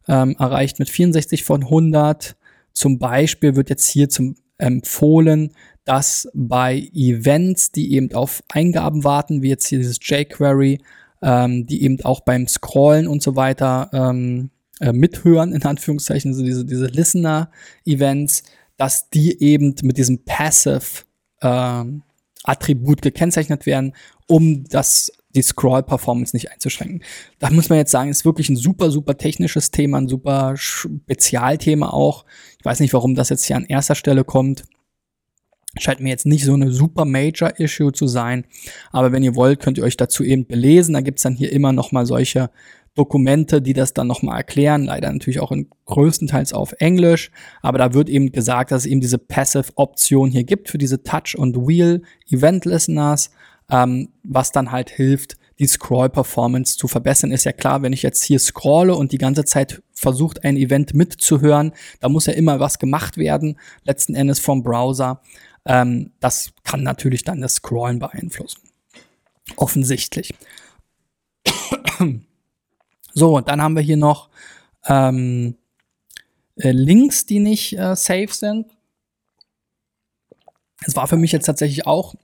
ähm, 0.07 0.35
erreicht 0.37 0.79
mit 0.79 0.89
64 0.89 1.43
von 1.43 1.63
100. 1.63 2.35
Zum 2.73 2.99
Beispiel 2.99 3.55
wird 3.55 3.69
jetzt 3.69 3.89
hier 3.89 4.09
zum 4.09 4.35
empfohlen, 4.57 5.53
dass 5.85 6.29
bei 6.35 6.89
Events, 6.93 7.71
die 7.71 7.93
eben 7.93 8.13
auf 8.13 8.43
Eingaben 8.49 9.03
warten, 9.03 9.41
wie 9.41 9.49
jetzt 9.49 9.65
hier 9.67 9.79
dieses 9.79 9.97
jQuery, 10.01 10.79
ähm, 11.23 11.65
die 11.65 11.83
eben 11.83 11.99
auch 12.03 12.19
beim 12.21 12.47
Scrollen 12.47 13.07
und 13.07 13.23
so 13.23 13.35
weiter 13.35 13.89
ähm, 13.91 14.51
äh, 14.81 14.91
mithören, 14.91 15.53
in 15.53 15.63
Anführungszeichen, 15.63 16.31
also 16.31 16.43
diese, 16.43 16.65
diese 16.65 16.87
Listener-Events, 16.87 18.43
dass 18.77 19.09
die 19.09 19.41
eben 19.41 19.75
mit 19.83 19.97
diesem 19.97 20.25
Passive 20.25 21.03
ähm, 21.41 22.03
Attribut 22.43 23.01
gekennzeichnet 23.01 23.65
werden, 23.65 23.93
um 24.27 24.63
das 24.63 25.11
die 25.35 25.41
Scroll-Performance 25.41 26.35
nicht 26.35 26.51
einzuschränken. 26.51 27.03
Da 27.39 27.49
muss 27.51 27.69
man 27.69 27.77
jetzt 27.77 27.91
sagen, 27.91 28.09
ist 28.09 28.25
wirklich 28.25 28.49
ein 28.49 28.57
super, 28.57 28.91
super 28.91 29.17
technisches 29.17 29.71
Thema, 29.71 29.99
ein 29.99 30.09
super 30.09 30.57
Spezialthema 30.57 31.89
auch. 31.91 32.25
Ich 32.59 32.65
weiß 32.65 32.79
nicht, 32.79 32.93
warum 32.93 33.15
das 33.15 33.29
jetzt 33.29 33.45
hier 33.45 33.55
an 33.55 33.65
erster 33.65 33.95
Stelle 33.95 34.23
kommt. 34.23 34.63
Scheint 35.77 36.01
mir 36.01 36.09
jetzt 36.09 36.25
nicht 36.25 36.43
so 36.43 36.53
eine 36.53 36.71
super 36.71 37.05
Major 37.05 37.57
Issue 37.59 37.93
zu 37.93 38.07
sein. 38.07 38.45
Aber 38.91 39.13
wenn 39.13 39.23
ihr 39.23 39.35
wollt, 39.35 39.61
könnt 39.61 39.77
ihr 39.77 39.85
euch 39.85 39.95
dazu 39.95 40.23
eben 40.23 40.45
belesen. 40.45 40.95
Da 40.95 41.01
gibt's 41.01 41.21
dann 41.21 41.35
hier 41.35 41.53
immer 41.53 41.71
noch 41.71 41.93
mal 41.93 42.05
solche 42.05 42.49
Dokumente, 42.95 43.61
die 43.61 43.73
das 43.73 43.93
dann 43.93 44.07
nochmal 44.07 44.37
erklären, 44.37 44.83
leider 44.83 45.11
natürlich 45.11 45.39
auch 45.39 45.51
in 45.51 45.69
größtenteils 45.85 46.51
auf 46.51 46.73
Englisch, 46.79 47.31
aber 47.61 47.77
da 47.77 47.93
wird 47.93 48.09
eben 48.09 48.31
gesagt, 48.31 48.71
dass 48.71 48.83
es 48.83 48.91
eben 48.91 48.99
diese 48.99 49.17
Passive-Option 49.17 50.29
hier 50.29 50.43
gibt 50.43 50.69
für 50.69 50.77
diese 50.77 51.01
Touch- 51.03 51.37
und 51.37 51.55
Wheel-Event-Listeners, 51.55 53.31
ähm, 53.69 54.09
was 54.23 54.51
dann 54.51 54.71
halt 54.71 54.89
hilft, 54.89 55.37
die 55.59 55.67
Scroll-Performance 55.67 56.77
zu 56.77 56.87
verbessern. 56.87 57.31
Ist 57.31 57.45
ja 57.45 57.53
klar, 57.53 57.81
wenn 57.81 57.93
ich 57.93 58.01
jetzt 58.01 58.23
hier 58.23 58.39
scrolle 58.39 58.95
und 58.95 59.11
die 59.11 59.17
ganze 59.17 59.45
Zeit 59.45 59.81
versucht, 59.93 60.43
ein 60.43 60.57
Event 60.57 60.93
mitzuhören, 60.93 61.73
da 61.99 62.09
muss 62.09 62.25
ja 62.25 62.33
immer 62.33 62.59
was 62.59 62.79
gemacht 62.79 63.17
werden, 63.17 63.59
letzten 63.83 64.15
Endes 64.15 64.39
vom 64.39 64.63
Browser. 64.63 65.21
Ähm, 65.65 66.11
das 66.19 66.51
kann 66.63 66.83
natürlich 66.83 67.23
dann 67.23 67.41
das 67.41 67.55
Scrollen 67.55 67.99
beeinflussen. 67.99 68.61
Offensichtlich. 69.55 70.33
So, 73.13 73.37
und 73.37 73.47
dann 73.47 73.61
haben 73.61 73.75
wir 73.75 73.83
hier 73.83 73.97
noch 73.97 74.29
ähm, 74.87 75.55
äh, 76.55 76.71
Links, 76.71 77.25
die 77.25 77.39
nicht 77.39 77.77
äh, 77.77 77.95
safe 77.95 78.29
sind. 78.31 78.67
Es 80.85 80.95
war 80.95 81.07
für 81.07 81.17
mich 81.17 81.31
jetzt 81.31 81.45
tatsächlich 81.45 81.85
auch 81.85 82.15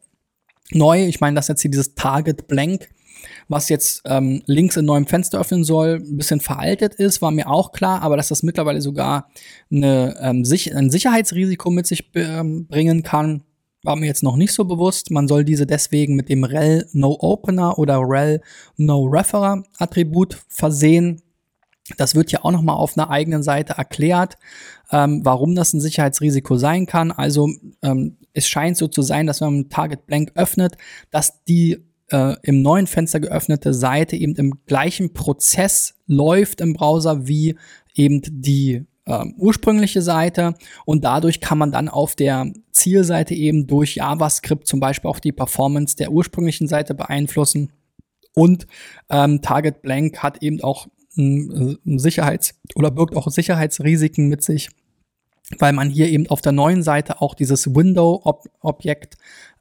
neu. 0.71 1.05
Ich 1.05 1.19
meine, 1.19 1.35
dass 1.35 1.47
jetzt 1.47 1.61
hier 1.61 1.71
dieses 1.71 1.95
Target 1.95 2.47
Blank, 2.47 2.89
was 3.47 3.69
jetzt 3.69 4.01
ähm, 4.05 4.41
Links 4.45 4.77
in 4.77 4.85
neuem 4.85 5.07
Fenster 5.07 5.39
öffnen 5.39 5.63
soll, 5.63 6.01
ein 6.01 6.17
bisschen 6.17 6.39
veraltet 6.39 6.95
ist, 6.95 7.21
war 7.21 7.31
mir 7.31 7.49
auch 7.49 7.71
klar, 7.71 8.01
aber 8.01 8.17
dass 8.17 8.29
das 8.29 8.43
mittlerweile 8.43 8.81
sogar 8.81 9.29
eine, 9.71 10.17
ähm, 10.21 10.45
sich 10.45 10.75
ein 10.75 10.89
Sicherheitsrisiko 10.89 11.69
mit 11.69 11.87
sich 11.87 12.09
ähm, 12.15 12.67
bringen 12.67 13.03
kann, 13.03 13.43
war 13.87 13.95
mir 13.95 14.05
jetzt 14.05 14.21
noch 14.21 14.35
nicht 14.35 14.53
so 14.53 14.65
bewusst. 14.65 15.09
Man 15.09 15.27
soll 15.27 15.43
diese 15.43 15.65
deswegen 15.65 16.15
mit 16.15 16.29
dem 16.29 16.43
rel 16.43 16.87
no 16.93 17.17
opener 17.19 17.79
oder 17.79 17.99
rel 18.01 18.41
no 18.75 19.05
referer 19.05 19.63
Attribut 19.79 20.37
versehen. 20.49 21.23
Das 21.97 22.13
wird 22.13 22.31
ja 22.31 22.43
auch 22.43 22.51
noch 22.51 22.61
mal 22.61 22.73
auf 22.73 22.97
einer 22.97 23.09
eigenen 23.09 23.43
Seite 23.43 23.73
erklärt, 23.73 24.35
ähm, 24.91 25.21
warum 25.23 25.55
das 25.55 25.73
ein 25.73 25.79
Sicherheitsrisiko 25.79 26.57
sein 26.57 26.85
kann. 26.85 27.11
Also 27.11 27.49
ähm, 27.81 28.17
es 28.33 28.47
scheint 28.47 28.77
so 28.77 28.87
zu 28.87 29.01
sein, 29.01 29.25
dass 29.25 29.39
wenn 29.41 29.53
man 29.53 29.69
Target 29.69 30.05
Blank 30.05 30.33
öffnet, 30.35 30.77
dass 31.09 31.43
die 31.45 31.77
äh, 32.09 32.35
im 32.43 32.61
neuen 32.61 32.87
Fenster 32.87 33.21
geöffnete 33.21 33.73
Seite 33.73 34.17
eben 34.17 34.35
im 34.35 34.59
gleichen 34.65 35.13
Prozess 35.13 35.95
läuft 36.07 36.59
im 36.59 36.73
Browser 36.73 37.25
wie 37.27 37.55
eben 37.95 38.21
die 38.25 38.85
ähm, 39.07 39.33
ursprüngliche 39.37 40.01
Seite 40.01 40.53
und 40.85 41.03
dadurch 41.03 41.39
kann 41.39 41.57
man 41.57 41.71
dann 41.71 41.89
auf 41.89 42.15
der 42.15 42.51
Zielseite 42.71 43.33
eben 43.33 43.65
durch 43.65 43.95
JavaScript 43.95 44.67
zum 44.67 44.79
Beispiel 44.79 45.09
auch 45.09 45.19
die 45.19 45.31
Performance 45.31 45.95
der 45.95 46.11
ursprünglichen 46.11 46.67
Seite 46.67 46.93
beeinflussen. 46.93 47.71
Und 48.35 48.67
ähm, 49.09 49.41
Target 49.41 49.81
Blank 49.81 50.21
hat 50.21 50.43
eben 50.43 50.61
auch 50.61 50.87
ein 51.17 51.79
Sicherheits- 51.97 52.53
oder 52.75 52.91
birgt 52.91 53.15
auch 53.15 53.27
Sicherheitsrisiken 53.29 54.27
mit 54.27 54.43
sich, 54.43 54.69
weil 55.57 55.73
man 55.73 55.89
hier 55.89 56.09
eben 56.09 56.27
auf 56.27 56.41
der 56.41 56.51
neuen 56.51 56.83
Seite 56.83 57.21
auch 57.21 57.33
dieses 57.33 57.73
Window-Objekt 57.73 59.15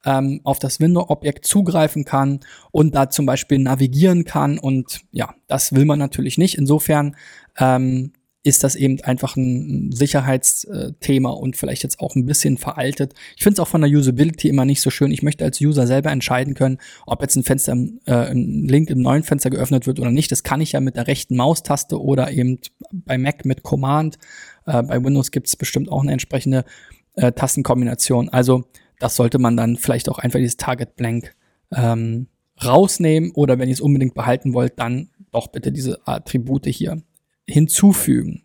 ähm, 0.04 0.40
auf 0.44 0.59
das 0.59 0.80
Window-Objekt 0.80 1.46
zugreifen 1.46 2.04
kann 2.04 2.40
und 2.70 2.94
da 2.94 3.09
zum 3.09 3.26
Beispiel 3.26 3.59
navigieren 3.59 4.24
kann. 4.24 4.59
Und 4.59 5.00
ja, 5.12 5.35
das 5.46 5.72
will 5.72 5.85
man 5.85 5.98
natürlich 5.98 6.37
nicht. 6.37 6.59
Insofern 6.59 7.16
ähm, 7.59 8.12
ist 8.46 8.62
das 8.62 8.76
eben 8.76 9.00
einfach 9.02 9.37
ein 9.37 9.90
Sicherheitsthema 9.90 11.30
und 11.30 11.56
vielleicht 11.56 11.82
jetzt 11.82 11.98
auch 11.98 12.14
ein 12.14 12.26
bisschen 12.26 12.59
veraltet. 12.59 13.12
Ich 13.37 13.42
finde 13.42 13.54
es 13.54 13.61
auch 13.61 13.68
von 13.68 13.80
der 13.80 13.90
Usability 13.90 14.48
immer 14.48 14.64
nicht 14.64 14.80
so 14.80 14.90
schön. 14.90 15.11
Ich 15.11 15.24
möchte 15.24 15.44
als 15.44 15.61
User 15.61 15.88
selber 15.88 16.12
entscheiden 16.12 16.54
können, 16.54 16.78
ob 17.06 17.22
jetzt 17.22 17.35
ein 17.35 17.42
Fenster, 17.42 17.76
äh, 18.04 18.30
ein 18.30 18.68
Link 18.68 18.88
im 18.90 19.00
neuen 19.00 19.24
Fenster 19.24 19.50
geöffnet 19.50 19.88
wird 19.88 19.98
oder 19.98 20.12
nicht. 20.12 20.30
Das 20.30 20.44
kann 20.44 20.61
ich 20.61 20.72
ja 20.72 20.80
mit 20.80 20.94
der 20.94 21.09
rechten 21.09 21.35
Maustaste 21.35 22.00
oder 22.00 22.30
eben 22.30 22.61
bei 22.92 23.18
Mac 23.18 23.44
mit 23.44 23.64
Command. 23.64 24.16
Äh, 24.64 24.85
bei 24.85 25.02
Windows 25.04 25.32
gibt 25.32 25.48
es 25.48 25.56
bestimmt 25.56 25.90
auch 25.90 26.02
eine 26.02 26.12
entsprechende 26.12 26.64
äh, 27.16 27.32
Tastenkombination. 27.32 28.28
Also 28.28 28.64
das 29.00 29.16
sollte 29.16 29.40
man 29.40 29.56
dann 29.56 29.76
vielleicht 29.76 30.09
auch 30.09 30.20
einfach 30.20 30.38
dieses 30.38 30.56
Target 30.56 30.94
Blank 30.94 31.35
ähm, 31.74 32.28
rausnehmen 32.64 33.32
oder 33.32 33.59
wenn 33.59 33.68
ihr 33.68 33.74
es 33.74 33.80
unbedingt 33.80 34.14
behalten 34.14 34.54
wollt, 34.54 34.78
dann 34.78 35.11
doch 35.32 35.48
bitte 35.48 35.72
diese 35.72 36.06
Attribute 36.06 36.66
hier 36.66 37.02
hinzufügen. 37.46 38.42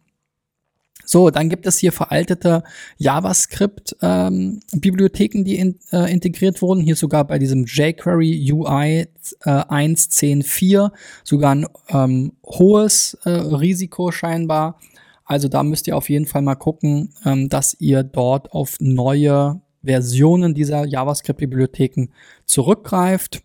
So, 1.12 1.30
dann 1.30 1.50
gibt 1.50 1.68
es 1.68 1.78
hier 1.78 1.92
veraltete 1.92 2.64
JavaScript-Bibliotheken, 2.98 5.40
ähm, 5.40 5.44
die 5.44 5.58
in, 5.58 5.78
äh, 5.92 6.10
integriert 6.10 6.62
wurden. 6.62 6.82
Hier 6.82 6.96
sogar 6.96 7.26
bei 7.26 7.38
diesem 7.38 7.66
jQuery 7.66 8.50
UI 8.54 9.08
äh, 9.44 9.50
1.10.4 9.50 10.92
sogar 11.26 11.56
ein 11.56 11.68
ähm, 11.90 12.32
hohes 12.46 13.18
äh, 13.26 13.30
Risiko 13.30 14.12
scheinbar. 14.12 14.80
Also 15.26 15.50
da 15.50 15.64
müsst 15.64 15.88
ihr 15.88 15.98
auf 15.98 16.10
jeden 16.10 16.28
Fall 16.28 16.44
mal 16.44 16.56
gucken, 16.56 17.14
ähm, 17.26 17.50
dass 17.50 17.76
ihr 17.80 18.04
dort 18.04 18.54
auf 18.54 18.78
neue 18.80 19.60
Versionen 19.84 20.54
dieser 20.54 20.86
JavaScript-Bibliotheken 20.86 22.08
zurückgreift. 22.46 23.42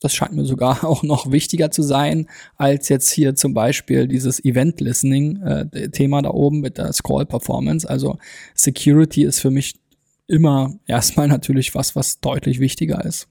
Das 0.00 0.14
scheint 0.14 0.34
mir 0.34 0.44
sogar 0.44 0.84
auch 0.88 1.02
noch 1.02 1.30
wichtiger 1.30 1.70
zu 1.70 1.82
sein, 1.82 2.28
als 2.56 2.88
jetzt 2.88 3.10
hier 3.10 3.34
zum 3.34 3.54
Beispiel 3.54 4.08
dieses 4.08 4.44
Event-Listening-Thema 4.44 6.18
äh, 6.18 6.22
da 6.22 6.30
oben 6.30 6.60
mit 6.60 6.78
der 6.78 6.92
Scroll-Performance. 6.92 7.88
Also 7.88 8.18
Security 8.54 9.24
ist 9.24 9.40
für 9.40 9.50
mich 9.50 9.78
immer 10.26 10.74
erstmal 10.86 11.28
natürlich 11.28 11.74
was, 11.74 11.96
was 11.96 12.20
deutlich 12.20 12.60
wichtiger 12.60 13.04
ist. 13.04 13.28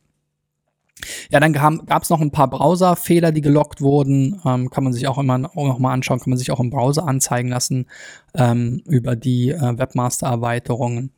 Ja, 1.30 1.40
dann 1.40 1.54
gab 1.54 2.02
es 2.02 2.10
noch 2.10 2.22
ein 2.22 2.32
paar 2.32 2.50
Browser-Fehler, 2.50 3.32
die 3.32 3.42
gelockt 3.42 3.82
wurden. 3.82 4.42
Ähm, 4.44 4.72
kann 4.72 4.84
man 4.84 4.94
sich 4.94 5.08
auch 5.08 5.20
immer 5.20 5.50
auch 5.56 5.68
noch 5.68 5.78
mal 5.78 5.94
anschauen, 5.94 6.20
kann 6.20 6.32
man 6.32 6.40
sich 6.40 6.50
auch 6.50 6.60
im 6.60 6.72
Browser 6.72 7.08
anzeigen 7.08 7.50
lassen 7.50 7.86
ähm, 8.34 8.82
über 8.88 9.16
die 9.16 9.52
äh, 9.52 9.78
Webmaster-Erweiterungen. 9.78 11.12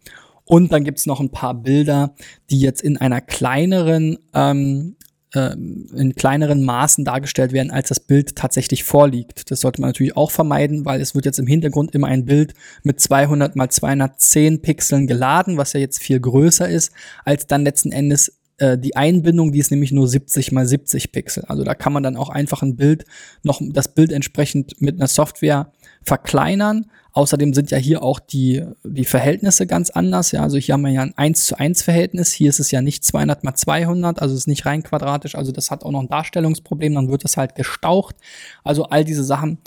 Und 0.44 0.74
dann 0.74 0.84
gibt's 0.84 1.06
noch 1.06 1.20
ein 1.20 1.30
paar 1.30 1.54
Bilder, 1.54 2.16
die 2.50 2.60
jetzt 2.60 2.82
in 2.82 2.98
einer 2.98 3.22
kleineren 3.22 4.18
ähm, 4.34 4.96
äh, 5.34 5.52
in 5.54 6.16
kleineren 6.16 6.64
Maßen 6.64 7.06
dargestellt 7.06 7.52
werden, 7.52 7.72
als 7.72 7.90
das 7.90 8.00
Bild 8.00 8.36
tatsächlich 8.36 8.84
vorliegt. 8.84 9.52
Das 9.52 9.62
sollte 9.62 9.82
man 9.82 9.90
natürlich 9.90 10.18
auch 10.18 10.32
vermeiden, 10.32 10.86
weil 10.86 11.02
es 11.02 11.16
wird 11.16 11.26
jetzt 11.26 11.40
im 11.40 11.48
Hintergrund 11.48 11.94
immer 11.94 12.08
ein 12.08 12.26
Bild 12.26 12.54
mit 12.84 13.00
200 13.00 13.56
mal 13.56 13.70
210 13.70 14.62
Pixeln 14.62 15.08
geladen, 15.08 15.58
was 15.58 15.74
ja 15.74 15.80
jetzt 15.80 16.00
viel 16.00 16.20
größer 16.20 16.68
ist, 16.68 16.92
als 17.26 17.48
dann 17.48 17.64
letzten 17.64 17.92
Endes 17.92 18.39
äh, 18.60 18.78
die 18.78 18.96
Einbindung, 18.96 19.52
die 19.52 19.60
ist 19.60 19.72
nämlich 19.72 19.92
nur 19.92 20.08
70 20.08 20.52
mal 20.52 20.66
70 20.66 21.12
Pixel. 21.12 21.46
Also 21.46 21.64
da 21.64 21.74
kann 21.76 21.94
man 21.94 22.04
dann 22.04 22.18
auch 22.18 22.30
einfach 22.30 22.62
ein 22.62 22.76
Bild 22.76 23.06
noch 23.44 23.62
das 23.62 23.94
Bild 23.94 24.12
entsprechend 24.12 24.82
mit 24.82 24.96
einer 24.96 25.08
Software 25.08 25.72
verkleinern. 26.04 26.86
Außerdem 27.12 27.54
sind 27.54 27.72
ja 27.72 27.78
hier 27.78 28.04
auch 28.04 28.20
die, 28.20 28.64
die 28.84 29.06
Verhältnisse 29.06 29.68
ganz 29.68 29.90
anders. 29.90 30.32
Ja, 30.32 30.44
also 30.44 30.58
hier 30.58 30.74
haben 30.74 30.82
wir 30.82 30.92
ja 30.92 31.02
ein 31.02 31.18
1 31.18 31.48
zu 31.48 31.60
1 31.60 31.82
Verhältnis. 31.82 32.32
Hier 32.32 32.50
ist 32.50 32.60
es 32.60 32.72
ja 32.72 32.82
nicht 32.82 33.04
200 33.04 33.44
mal 33.44 33.56
200, 33.56 34.22
also 34.22 34.34
es 34.34 34.42
ist 34.42 34.48
nicht 34.48 34.66
rein 34.66 34.84
quadratisch. 34.84 35.36
Also 35.36 35.52
das 35.52 35.72
hat 35.72 35.84
auch 35.84 35.92
noch 35.92 36.02
ein 36.02 36.08
Darstellungsproblem. 36.08 36.94
Dann 36.96 37.10
wird 37.10 37.24
das 37.24 37.38
halt 37.38 37.56
gestaucht. 37.56 38.16
Also 38.64 38.86
all 38.86 39.04
diese 39.04 39.24
Sachen 39.24 39.58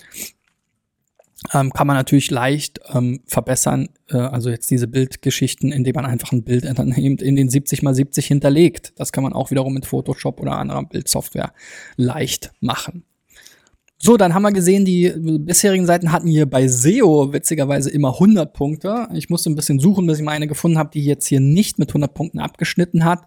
ähm, 1.52 1.72
kann 1.72 1.86
man 1.86 1.96
natürlich 1.96 2.30
leicht 2.30 2.80
ähm, 2.92 3.20
verbessern. 3.26 3.88
Äh, 4.08 4.18
also 4.18 4.50
jetzt 4.50 4.70
diese 4.70 4.86
Bildgeschichten, 4.86 5.72
indem 5.72 5.94
man 5.94 6.06
einfach 6.06 6.32
ein 6.32 6.44
Bild 6.44 6.64
in 6.96 7.36
den 7.36 7.48
70 7.48 7.82
mal 7.82 7.94
70 7.94 8.26
hinterlegt. 8.26 8.92
Das 8.96 9.12
kann 9.12 9.24
man 9.24 9.32
auch 9.32 9.50
wiederum 9.50 9.74
mit 9.74 9.86
Photoshop 9.86 10.40
oder 10.40 10.52
anderer 10.52 10.84
Bildsoftware 10.84 11.52
leicht 11.96 12.52
machen. 12.60 13.04
So, 14.04 14.16
dann 14.16 14.34
haben 14.34 14.42
wir 14.42 14.50
gesehen, 14.50 14.84
die 14.84 15.12
bisherigen 15.16 15.86
Seiten 15.86 16.10
hatten 16.10 16.26
hier 16.26 16.46
bei 16.46 16.66
SEO 16.66 17.32
witzigerweise 17.32 17.88
immer 17.88 18.14
100 18.14 18.52
Punkte. 18.52 19.06
Ich 19.14 19.30
musste 19.30 19.48
ein 19.48 19.54
bisschen 19.54 19.78
suchen, 19.78 20.08
bis 20.08 20.18
ich 20.18 20.24
mal 20.24 20.32
eine 20.32 20.48
gefunden 20.48 20.76
habe, 20.76 20.90
die 20.92 21.04
jetzt 21.04 21.26
hier 21.26 21.38
nicht 21.38 21.78
mit 21.78 21.90
100 21.90 22.12
Punkten 22.12 22.40
abgeschnitten 22.40 23.04
hat. 23.04 23.20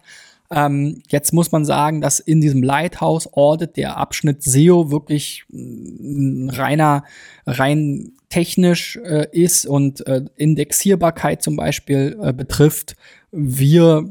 Ähm, 0.50 1.02
jetzt 1.08 1.32
muss 1.32 1.52
man 1.52 1.64
sagen, 1.64 2.00
dass 2.00 2.20
in 2.20 2.40
diesem 2.40 2.62
Lighthouse 2.62 3.32
Audit 3.32 3.76
der 3.76 3.96
Abschnitt 3.96 4.42
SEO 4.42 4.90
wirklich 4.90 5.44
ein 5.52 6.50
reiner, 6.50 7.04
rein 7.46 8.12
technisch 8.28 8.96
äh, 8.96 9.26
ist 9.32 9.66
und 9.66 10.06
äh, 10.06 10.22
Indexierbarkeit 10.36 11.42
zum 11.42 11.56
Beispiel 11.56 12.18
äh, 12.20 12.32
betrifft, 12.32 12.96
wir 13.38 14.02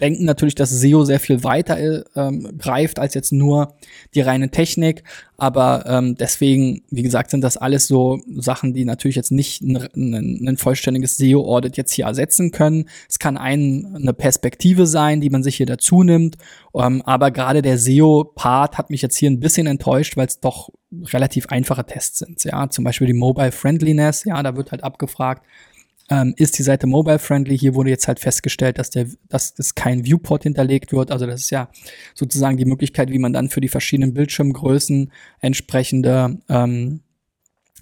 denken 0.00 0.24
natürlich, 0.24 0.56
dass 0.56 0.70
SEO 0.70 1.04
sehr 1.04 1.20
viel 1.20 1.44
weiter 1.44 1.78
äh, 1.78 2.02
ähm, 2.16 2.58
greift 2.58 2.98
als 2.98 3.14
jetzt 3.14 3.30
nur 3.30 3.76
die 4.14 4.20
reine 4.20 4.50
Technik. 4.50 5.04
Aber 5.36 5.84
ähm, 5.86 6.16
deswegen, 6.16 6.82
wie 6.90 7.02
gesagt, 7.02 7.30
sind 7.30 7.42
das 7.42 7.56
alles 7.56 7.86
so 7.86 8.18
Sachen, 8.34 8.74
die 8.74 8.84
natürlich 8.84 9.14
jetzt 9.14 9.30
nicht 9.30 9.62
ein, 9.62 9.76
ein, 9.76 10.48
ein 10.48 10.56
vollständiges 10.56 11.16
SEO-Audit 11.18 11.76
jetzt 11.76 11.92
hier 11.92 12.06
ersetzen 12.06 12.50
können. 12.50 12.86
Es 13.08 13.20
kann 13.20 13.36
ein, 13.36 13.94
eine 13.94 14.12
Perspektive 14.12 14.86
sein, 14.86 15.20
die 15.20 15.30
man 15.30 15.44
sich 15.44 15.56
hier 15.56 15.66
dazu 15.66 16.02
nimmt. 16.02 16.36
Ähm, 16.74 17.00
aber 17.02 17.30
gerade 17.30 17.62
der 17.62 17.78
SEO-Part 17.78 18.76
hat 18.76 18.90
mich 18.90 19.02
jetzt 19.02 19.16
hier 19.16 19.30
ein 19.30 19.38
bisschen 19.38 19.68
enttäuscht, 19.68 20.16
weil 20.16 20.26
es 20.26 20.40
doch 20.40 20.70
relativ 21.12 21.46
einfache 21.46 21.86
Tests 21.86 22.18
sind. 22.18 22.42
Ja, 22.42 22.68
zum 22.70 22.82
Beispiel 22.82 23.06
die 23.06 23.12
Mobile 23.12 23.52
Friendliness. 23.52 24.24
Ja, 24.24 24.42
da 24.42 24.56
wird 24.56 24.72
halt 24.72 24.82
abgefragt, 24.82 25.44
ähm, 26.10 26.34
ist 26.36 26.58
die 26.58 26.62
Seite 26.62 26.86
mobile-friendly. 26.86 27.58
Hier 27.58 27.74
wurde 27.74 27.90
jetzt 27.90 28.08
halt 28.08 28.20
festgestellt, 28.20 28.78
dass, 28.78 28.90
der, 28.90 29.06
dass 29.28 29.54
das 29.54 29.74
kein 29.74 30.04
Viewport 30.04 30.44
hinterlegt 30.44 30.92
wird. 30.92 31.10
Also 31.10 31.26
das 31.26 31.42
ist 31.42 31.50
ja 31.50 31.68
sozusagen 32.14 32.56
die 32.56 32.64
Möglichkeit, 32.64 33.10
wie 33.10 33.18
man 33.18 33.32
dann 33.32 33.50
für 33.50 33.60
die 33.60 33.68
verschiedenen 33.68 34.14
Bildschirmgrößen 34.14 35.12
entsprechende 35.40 36.38
ähm, 36.48 37.00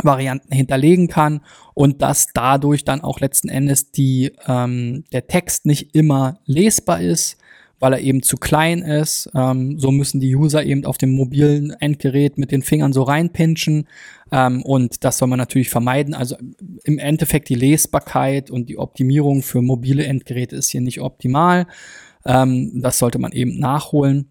Varianten 0.02 0.52
hinterlegen 0.52 1.08
kann 1.08 1.40
und 1.74 2.02
dass 2.02 2.28
dadurch 2.34 2.84
dann 2.84 3.00
auch 3.00 3.20
letzten 3.20 3.48
Endes 3.48 3.92
die, 3.92 4.32
ähm, 4.46 5.04
der 5.12 5.26
Text 5.26 5.64
nicht 5.64 5.94
immer 5.94 6.40
lesbar 6.44 7.00
ist 7.00 7.38
weil 7.78 7.92
er 7.92 8.00
eben 8.00 8.22
zu 8.22 8.36
klein 8.36 8.80
ist. 8.80 9.30
Ähm, 9.34 9.78
so 9.78 9.90
müssen 9.90 10.20
die 10.20 10.34
User 10.34 10.64
eben 10.64 10.84
auf 10.84 10.98
dem 10.98 11.10
mobilen 11.10 11.70
Endgerät 11.70 12.38
mit 12.38 12.50
den 12.50 12.62
Fingern 12.62 12.92
so 12.92 13.02
reinpinchen. 13.02 13.88
Ähm, 14.32 14.62
und 14.62 15.04
das 15.04 15.18
soll 15.18 15.28
man 15.28 15.38
natürlich 15.38 15.70
vermeiden. 15.70 16.14
Also 16.14 16.36
im 16.84 16.98
Endeffekt 16.98 17.48
die 17.48 17.54
Lesbarkeit 17.54 18.50
und 18.50 18.68
die 18.68 18.78
Optimierung 18.78 19.42
für 19.42 19.62
mobile 19.62 20.04
Endgeräte 20.04 20.56
ist 20.56 20.70
hier 20.70 20.80
nicht 20.80 21.00
optimal. 21.00 21.66
Ähm, 22.24 22.80
das 22.82 22.98
sollte 22.98 23.18
man 23.18 23.32
eben 23.32 23.58
nachholen. 23.58 24.30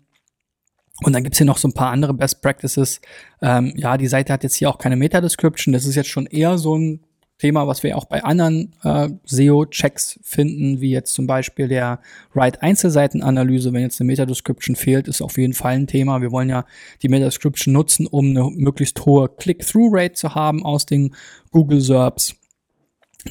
Und 1.03 1.13
dann 1.13 1.23
gibt's 1.23 1.37
hier 1.37 1.47
noch 1.47 1.57
so 1.57 1.67
ein 1.67 1.73
paar 1.73 1.91
andere 1.91 2.13
Best 2.13 2.41
Practices. 2.41 3.01
Ähm, 3.41 3.73
ja, 3.75 3.97
die 3.97 4.07
Seite 4.07 4.31
hat 4.31 4.43
jetzt 4.43 4.55
hier 4.55 4.69
auch 4.69 4.77
keine 4.77 4.95
Meta-Description. 4.95 5.73
Das 5.73 5.85
ist 5.85 5.95
jetzt 5.95 6.09
schon 6.09 6.25
eher 6.25 6.57
so 6.57 6.77
ein 6.77 7.04
Thema, 7.37 7.67
was 7.67 7.83
wir 7.83 7.97
auch 7.97 8.05
bei 8.05 8.23
anderen 8.23 8.73
äh, 8.83 9.09
SEO-Checks 9.25 10.19
finden, 10.23 10.79
wie 10.79 10.91
jetzt 10.91 11.13
zum 11.13 11.27
Beispiel 11.27 11.67
der 11.67 11.99
Write-Einzelseitenanalyse. 12.33 13.73
Wenn 13.73 13.81
jetzt 13.81 13.99
eine 13.99 14.07
Meta-Description 14.07 14.75
fehlt, 14.75 15.07
ist 15.07 15.21
auf 15.21 15.37
jeden 15.37 15.53
Fall 15.53 15.73
ein 15.73 15.87
Thema. 15.87 16.21
Wir 16.21 16.31
wollen 16.31 16.49
ja 16.49 16.65
die 17.01 17.09
Meta-Description 17.09 17.73
nutzen, 17.73 18.07
um 18.07 18.29
eine 18.29 18.49
möglichst 18.51 19.05
hohe 19.05 19.27
Click-Through-Rate 19.27 20.13
zu 20.13 20.33
haben 20.33 20.63
aus 20.63 20.85
den 20.85 21.13
Google-SERPs. 21.51 22.35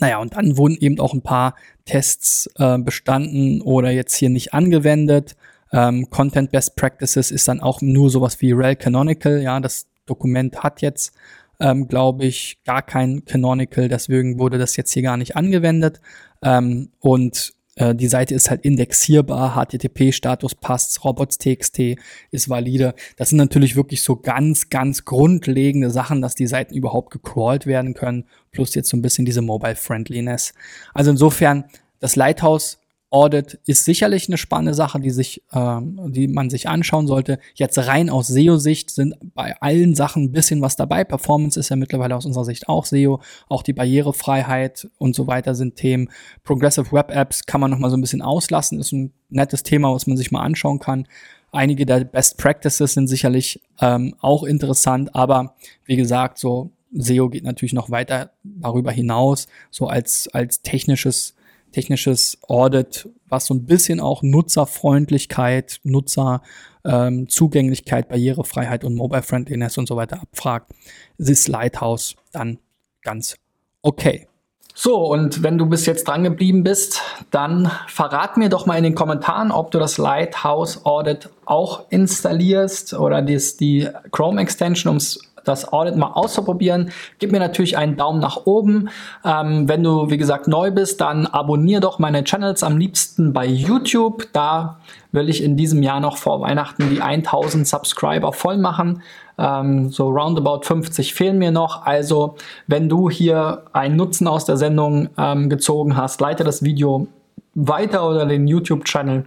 Naja, 0.00 0.18
und 0.18 0.36
dann 0.36 0.56
wurden 0.58 0.76
eben 0.80 0.98
auch 1.00 1.14
ein 1.14 1.22
paar 1.22 1.54
Tests 1.86 2.50
äh, 2.56 2.78
bestanden 2.78 3.62
oder 3.62 3.90
jetzt 3.90 4.16
hier 4.16 4.28
nicht 4.28 4.52
angewendet. 4.52 5.36
Ähm, 5.72 6.10
Content 6.10 6.50
Best 6.50 6.76
Practices 6.76 7.30
ist 7.30 7.48
dann 7.48 7.60
auch 7.60 7.80
nur 7.80 8.10
sowas 8.10 8.40
wie 8.40 8.52
Rel 8.52 8.76
Canonical. 8.76 9.40
Ja, 9.40 9.58
das 9.60 9.86
Dokument 10.06 10.62
hat 10.62 10.82
jetzt 10.82 11.14
ähm, 11.60 11.88
glaube 11.88 12.24
ich, 12.24 12.58
gar 12.64 12.82
kein 12.82 13.24
Canonical, 13.24 13.88
deswegen 13.88 14.38
wurde 14.38 14.58
das 14.58 14.76
jetzt 14.76 14.92
hier 14.92 15.02
gar 15.02 15.16
nicht 15.16 15.36
angewendet. 15.36 16.00
Ähm, 16.42 16.90
und 17.00 17.54
äh, 17.76 17.94
die 17.94 18.06
Seite 18.06 18.34
ist 18.34 18.50
halt 18.50 18.64
indexierbar, 18.64 19.54
HTTP-Status 19.56 20.54
passt, 20.56 21.04
Robots.txt 21.04 21.96
ist 22.30 22.48
valide. 22.48 22.94
Das 23.16 23.30
sind 23.30 23.38
natürlich 23.38 23.76
wirklich 23.76 24.02
so 24.02 24.16
ganz, 24.16 24.68
ganz 24.68 25.04
grundlegende 25.04 25.90
Sachen, 25.90 26.22
dass 26.22 26.34
die 26.34 26.46
Seiten 26.46 26.74
überhaupt 26.74 27.10
gecrawlt 27.10 27.66
werden 27.66 27.94
können, 27.94 28.26
plus 28.52 28.74
jetzt 28.74 28.88
so 28.88 28.96
ein 28.96 29.02
bisschen 29.02 29.24
diese 29.24 29.42
Mobile-Friendliness. 29.42 30.54
Also 30.92 31.10
insofern, 31.10 31.64
das 32.00 32.16
Lighthouse 32.16 32.78
Audit 33.14 33.61
ist 33.64 33.85
sicherlich 33.85 34.29
eine 34.29 34.37
spannende 34.37 34.74
Sache, 34.74 34.98
die 34.98 35.11
sich, 35.11 35.44
ähm, 35.53 36.00
die 36.12 36.27
man 36.27 36.50
sich 36.50 36.68
anschauen 36.68 37.07
sollte. 37.07 37.38
Jetzt 37.55 37.79
rein 37.79 38.11
aus 38.11 38.27
SEO-Sicht 38.27 38.90
sind 38.90 39.14
bei 39.37 39.55
allen 39.61 39.94
Sachen 39.94 40.24
ein 40.24 40.33
bisschen 40.33 40.61
was 40.61 40.74
dabei. 40.74 41.05
Performance 41.05 41.61
ist 41.61 41.68
ja 41.68 41.77
mittlerweile 41.77 42.16
aus 42.16 42.27
unserer 42.27 42.44
Sicht 42.44 42.68
auch 42.68 42.87
SEO. 42.87 43.20
Auch 43.48 43.62
die 43.62 43.72
Barrierefreiheit 43.72 44.88
und 44.98 45.14
so 45.14 45.29
weiter 45.29 45.55
sind 45.55 45.77
Themen. 45.77 46.11
Progressive 46.42 46.90
Web 46.90 47.12
Apps 47.14 47.46
kann 47.46 47.61
man 47.61 47.70
noch 47.70 47.79
mal 47.79 47.88
so 47.88 47.96
ein 47.96 48.00
bisschen 48.00 48.20
auslassen. 48.20 48.81
Ist 48.81 48.90
ein 48.90 49.12
nettes 49.29 49.62
Thema, 49.62 49.94
was 49.94 50.09
man 50.09 50.16
sich 50.16 50.33
mal 50.33 50.42
anschauen 50.42 50.81
kann. 50.81 51.07
Einige 51.53 51.87
der 51.87 52.03
Best 52.03 52.37
Practices 52.38 52.94
sind 52.94 53.07
sicherlich 53.07 53.62
ähm, 53.81 54.16
auch 54.18 54.42
interessant, 54.42 55.14
aber 55.14 55.55
wie 55.85 55.94
gesagt, 55.94 56.38
so 56.38 56.72
SEO 56.90 57.29
geht 57.29 57.44
natürlich 57.44 57.74
noch 57.74 57.90
weiter 57.90 58.33
darüber 58.42 58.90
hinaus, 58.90 59.46
so 59.70 59.87
als, 59.87 60.29
als 60.33 60.62
technisches 60.62 61.33
technisches 61.74 62.38
Audit, 62.48 63.08
was 63.28 63.44
so 63.46 63.54
ein 63.54 63.66
bisschen 63.66 63.98
auch 64.00 64.22
Nutzerfreundlichkeit, 64.22 65.80
Nutzerzugänglichkeit, 65.82 68.04
ähm, 68.04 68.10
Barrierefreiheit 68.10 68.84
und 68.84 68.94
Mobile 68.94 69.22
Friendliness 69.22 69.76
und 69.76 69.88
so 69.88 69.96
weiter 69.96 70.22
abfragt, 70.22 70.70
ist 71.18 71.48
Lighthouse 71.48 72.14
dann 72.32 72.60
ganz 73.02 73.37
okay. 73.82 74.28
So, 74.76 75.06
und 75.06 75.44
wenn 75.44 75.56
du 75.56 75.66
bis 75.66 75.87
jetzt 75.87 76.08
dran 76.08 76.24
geblieben 76.24 76.64
bist, 76.64 77.00
dann 77.30 77.70
verrat 77.87 78.37
mir 78.37 78.48
doch 78.48 78.66
mal 78.66 78.76
in 78.76 78.82
den 78.82 78.96
Kommentaren, 78.96 79.52
ob 79.52 79.70
du 79.70 79.78
das 79.78 79.98
Lighthouse 79.98 80.84
Audit 80.84 81.30
auch 81.44 81.84
installierst 81.90 82.94
oder 82.94 83.22
dies, 83.22 83.56
die 83.56 83.88
Chrome 84.10 84.40
Extension, 84.40 84.90
um 84.90 84.96
es 84.96 85.20
das 85.44 85.72
Audit 85.72 85.96
mal 85.96 86.12
auszuprobieren. 86.12 86.90
Gib 87.18 87.33
mir 87.33 87.38
natürlich 87.38 87.76
einen 87.76 87.96
Daumen 87.96 88.20
nach 88.20 88.46
oben. 88.46 88.88
Ähm, 89.24 89.68
wenn 89.68 89.83
du, 89.83 90.11
wie 90.11 90.18
gesagt, 90.18 90.48
neu 90.48 90.70
bist, 90.70 91.00
dann 91.00 91.26
abonniere 91.26 91.80
doch 91.80 91.98
meine 91.98 92.24
Channels 92.24 92.62
am 92.62 92.76
liebsten 92.76 93.33
bei 93.33 93.46
YouTube. 93.46 94.28
Da 94.33 94.78
will 95.12 95.28
ich 95.28 95.42
in 95.42 95.57
diesem 95.57 95.83
Jahr 95.83 96.00
noch 96.00 96.16
vor 96.16 96.40
Weihnachten 96.40 96.90
die 96.90 97.00
1000 97.00 97.66
Subscriber 97.66 98.33
voll 98.33 98.57
machen. 98.57 99.02
Ähm, 99.38 99.90
so 99.90 100.09
roundabout 100.09 100.62
50 100.62 101.14
fehlen 101.14 101.38
mir 101.38 101.50
noch. 101.50 101.87
Also, 101.87 102.37
wenn 102.66 102.88
du 102.88 103.11
hier 103.11 103.64
einen 103.72 103.96
Nutzen 103.96 104.28
aus 104.28 104.44
der 104.44 104.57
Sendung 104.57 105.09
ähm, 105.18 105.48
gezogen 105.48 105.96
hast, 105.96 106.20
leite 106.20 106.44
das 106.44 106.62
Video 106.62 107.07
weiter 107.54 108.09
oder 108.09 108.26
den 108.26 108.46
YouTube-Channel 108.46 109.24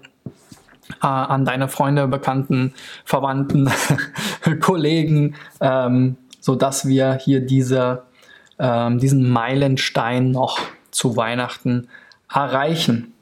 an 0.99 1.45
deine 1.45 1.67
Freunde, 1.67 2.07
Bekannten, 2.07 2.73
Verwandten, 3.05 3.69
Kollegen, 4.61 5.35
ähm, 5.61 6.17
so 6.39 6.55
wir 6.87 7.15
hier 7.15 7.41
diese, 7.41 8.03
ähm, 8.59 8.99
diesen 8.99 9.29
Meilenstein 9.29 10.31
noch 10.31 10.59
zu 10.91 11.17
Weihnachten 11.17 11.87
erreichen. 12.33 13.13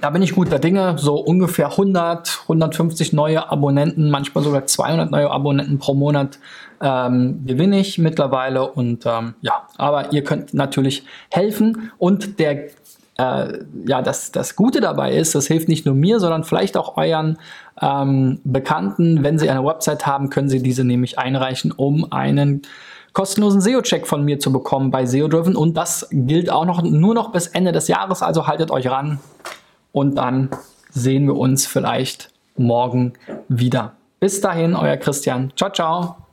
Da 0.00 0.10
bin 0.10 0.22
ich 0.22 0.34
guter 0.34 0.58
Dinge, 0.58 0.98
so 0.98 1.16
ungefähr 1.16 1.70
100, 1.70 2.40
150 2.42 3.12
neue 3.12 3.50
Abonnenten, 3.50 4.10
manchmal 4.10 4.44
sogar 4.44 4.66
200 4.66 5.10
neue 5.10 5.30
Abonnenten 5.30 5.78
pro 5.78 5.94
Monat 5.94 6.38
ähm, 6.82 7.46
gewinne 7.46 7.80
ich 7.80 7.98
mittlerweile 7.98 8.70
und 8.70 9.06
ähm, 9.06 9.34
ja, 9.40 9.66
aber 9.76 10.12
ihr 10.12 10.22
könnt 10.24 10.54
natürlich 10.54 11.04
helfen 11.30 11.90
und 11.98 12.38
der 12.38 12.68
äh, 13.18 13.58
ja, 13.86 14.02
das, 14.02 14.32
das 14.32 14.56
Gute 14.56 14.80
dabei 14.80 15.14
ist, 15.14 15.34
das 15.34 15.46
hilft 15.46 15.68
nicht 15.68 15.86
nur 15.86 15.94
mir, 15.94 16.20
sondern 16.20 16.44
vielleicht 16.44 16.76
auch 16.76 16.96
euren 16.96 17.38
ähm, 17.80 18.40
Bekannten. 18.44 19.22
Wenn 19.22 19.38
Sie 19.38 19.48
eine 19.48 19.64
Website 19.64 20.06
haben, 20.06 20.30
können 20.30 20.48
Sie 20.48 20.62
diese 20.62 20.84
nämlich 20.84 21.18
einreichen, 21.18 21.72
um 21.72 22.12
einen 22.12 22.62
kostenlosen 23.12 23.62
SEO-Check 23.62 24.06
von 24.06 24.24
mir 24.24 24.38
zu 24.38 24.52
bekommen 24.52 24.90
bei 24.90 25.06
SEO-Driven. 25.06 25.56
Und 25.56 25.74
das 25.76 26.08
gilt 26.10 26.50
auch 26.50 26.66
noch 26.66 26.82
nur 26.82 27.14
noch 27.14 27.32
bis 27.32 27.46
Ende 27.46 27.72
des 27.72 27.88
Jahres, 27.88 28.22
also 28.22 28.46
haltet 28.46 28.70
euch 28.70 28.88
ran. 28.90 29.18
Und 29.92 30.16
dann 30.16 30.50
sehen 30.90 31.26
wir 31.26 31.36
uns 31.36 31.66
vielleicht 31.66 32.30
morgen 32.56 33.14
wieder. 33.48 33.92
Bis 34.20 34.40
dahin, 34.40 34.74
euer 34.74 34.96
Christian. 34.96 35.52
Ciao, 35.56 35.70
ciao. 35.70 36.25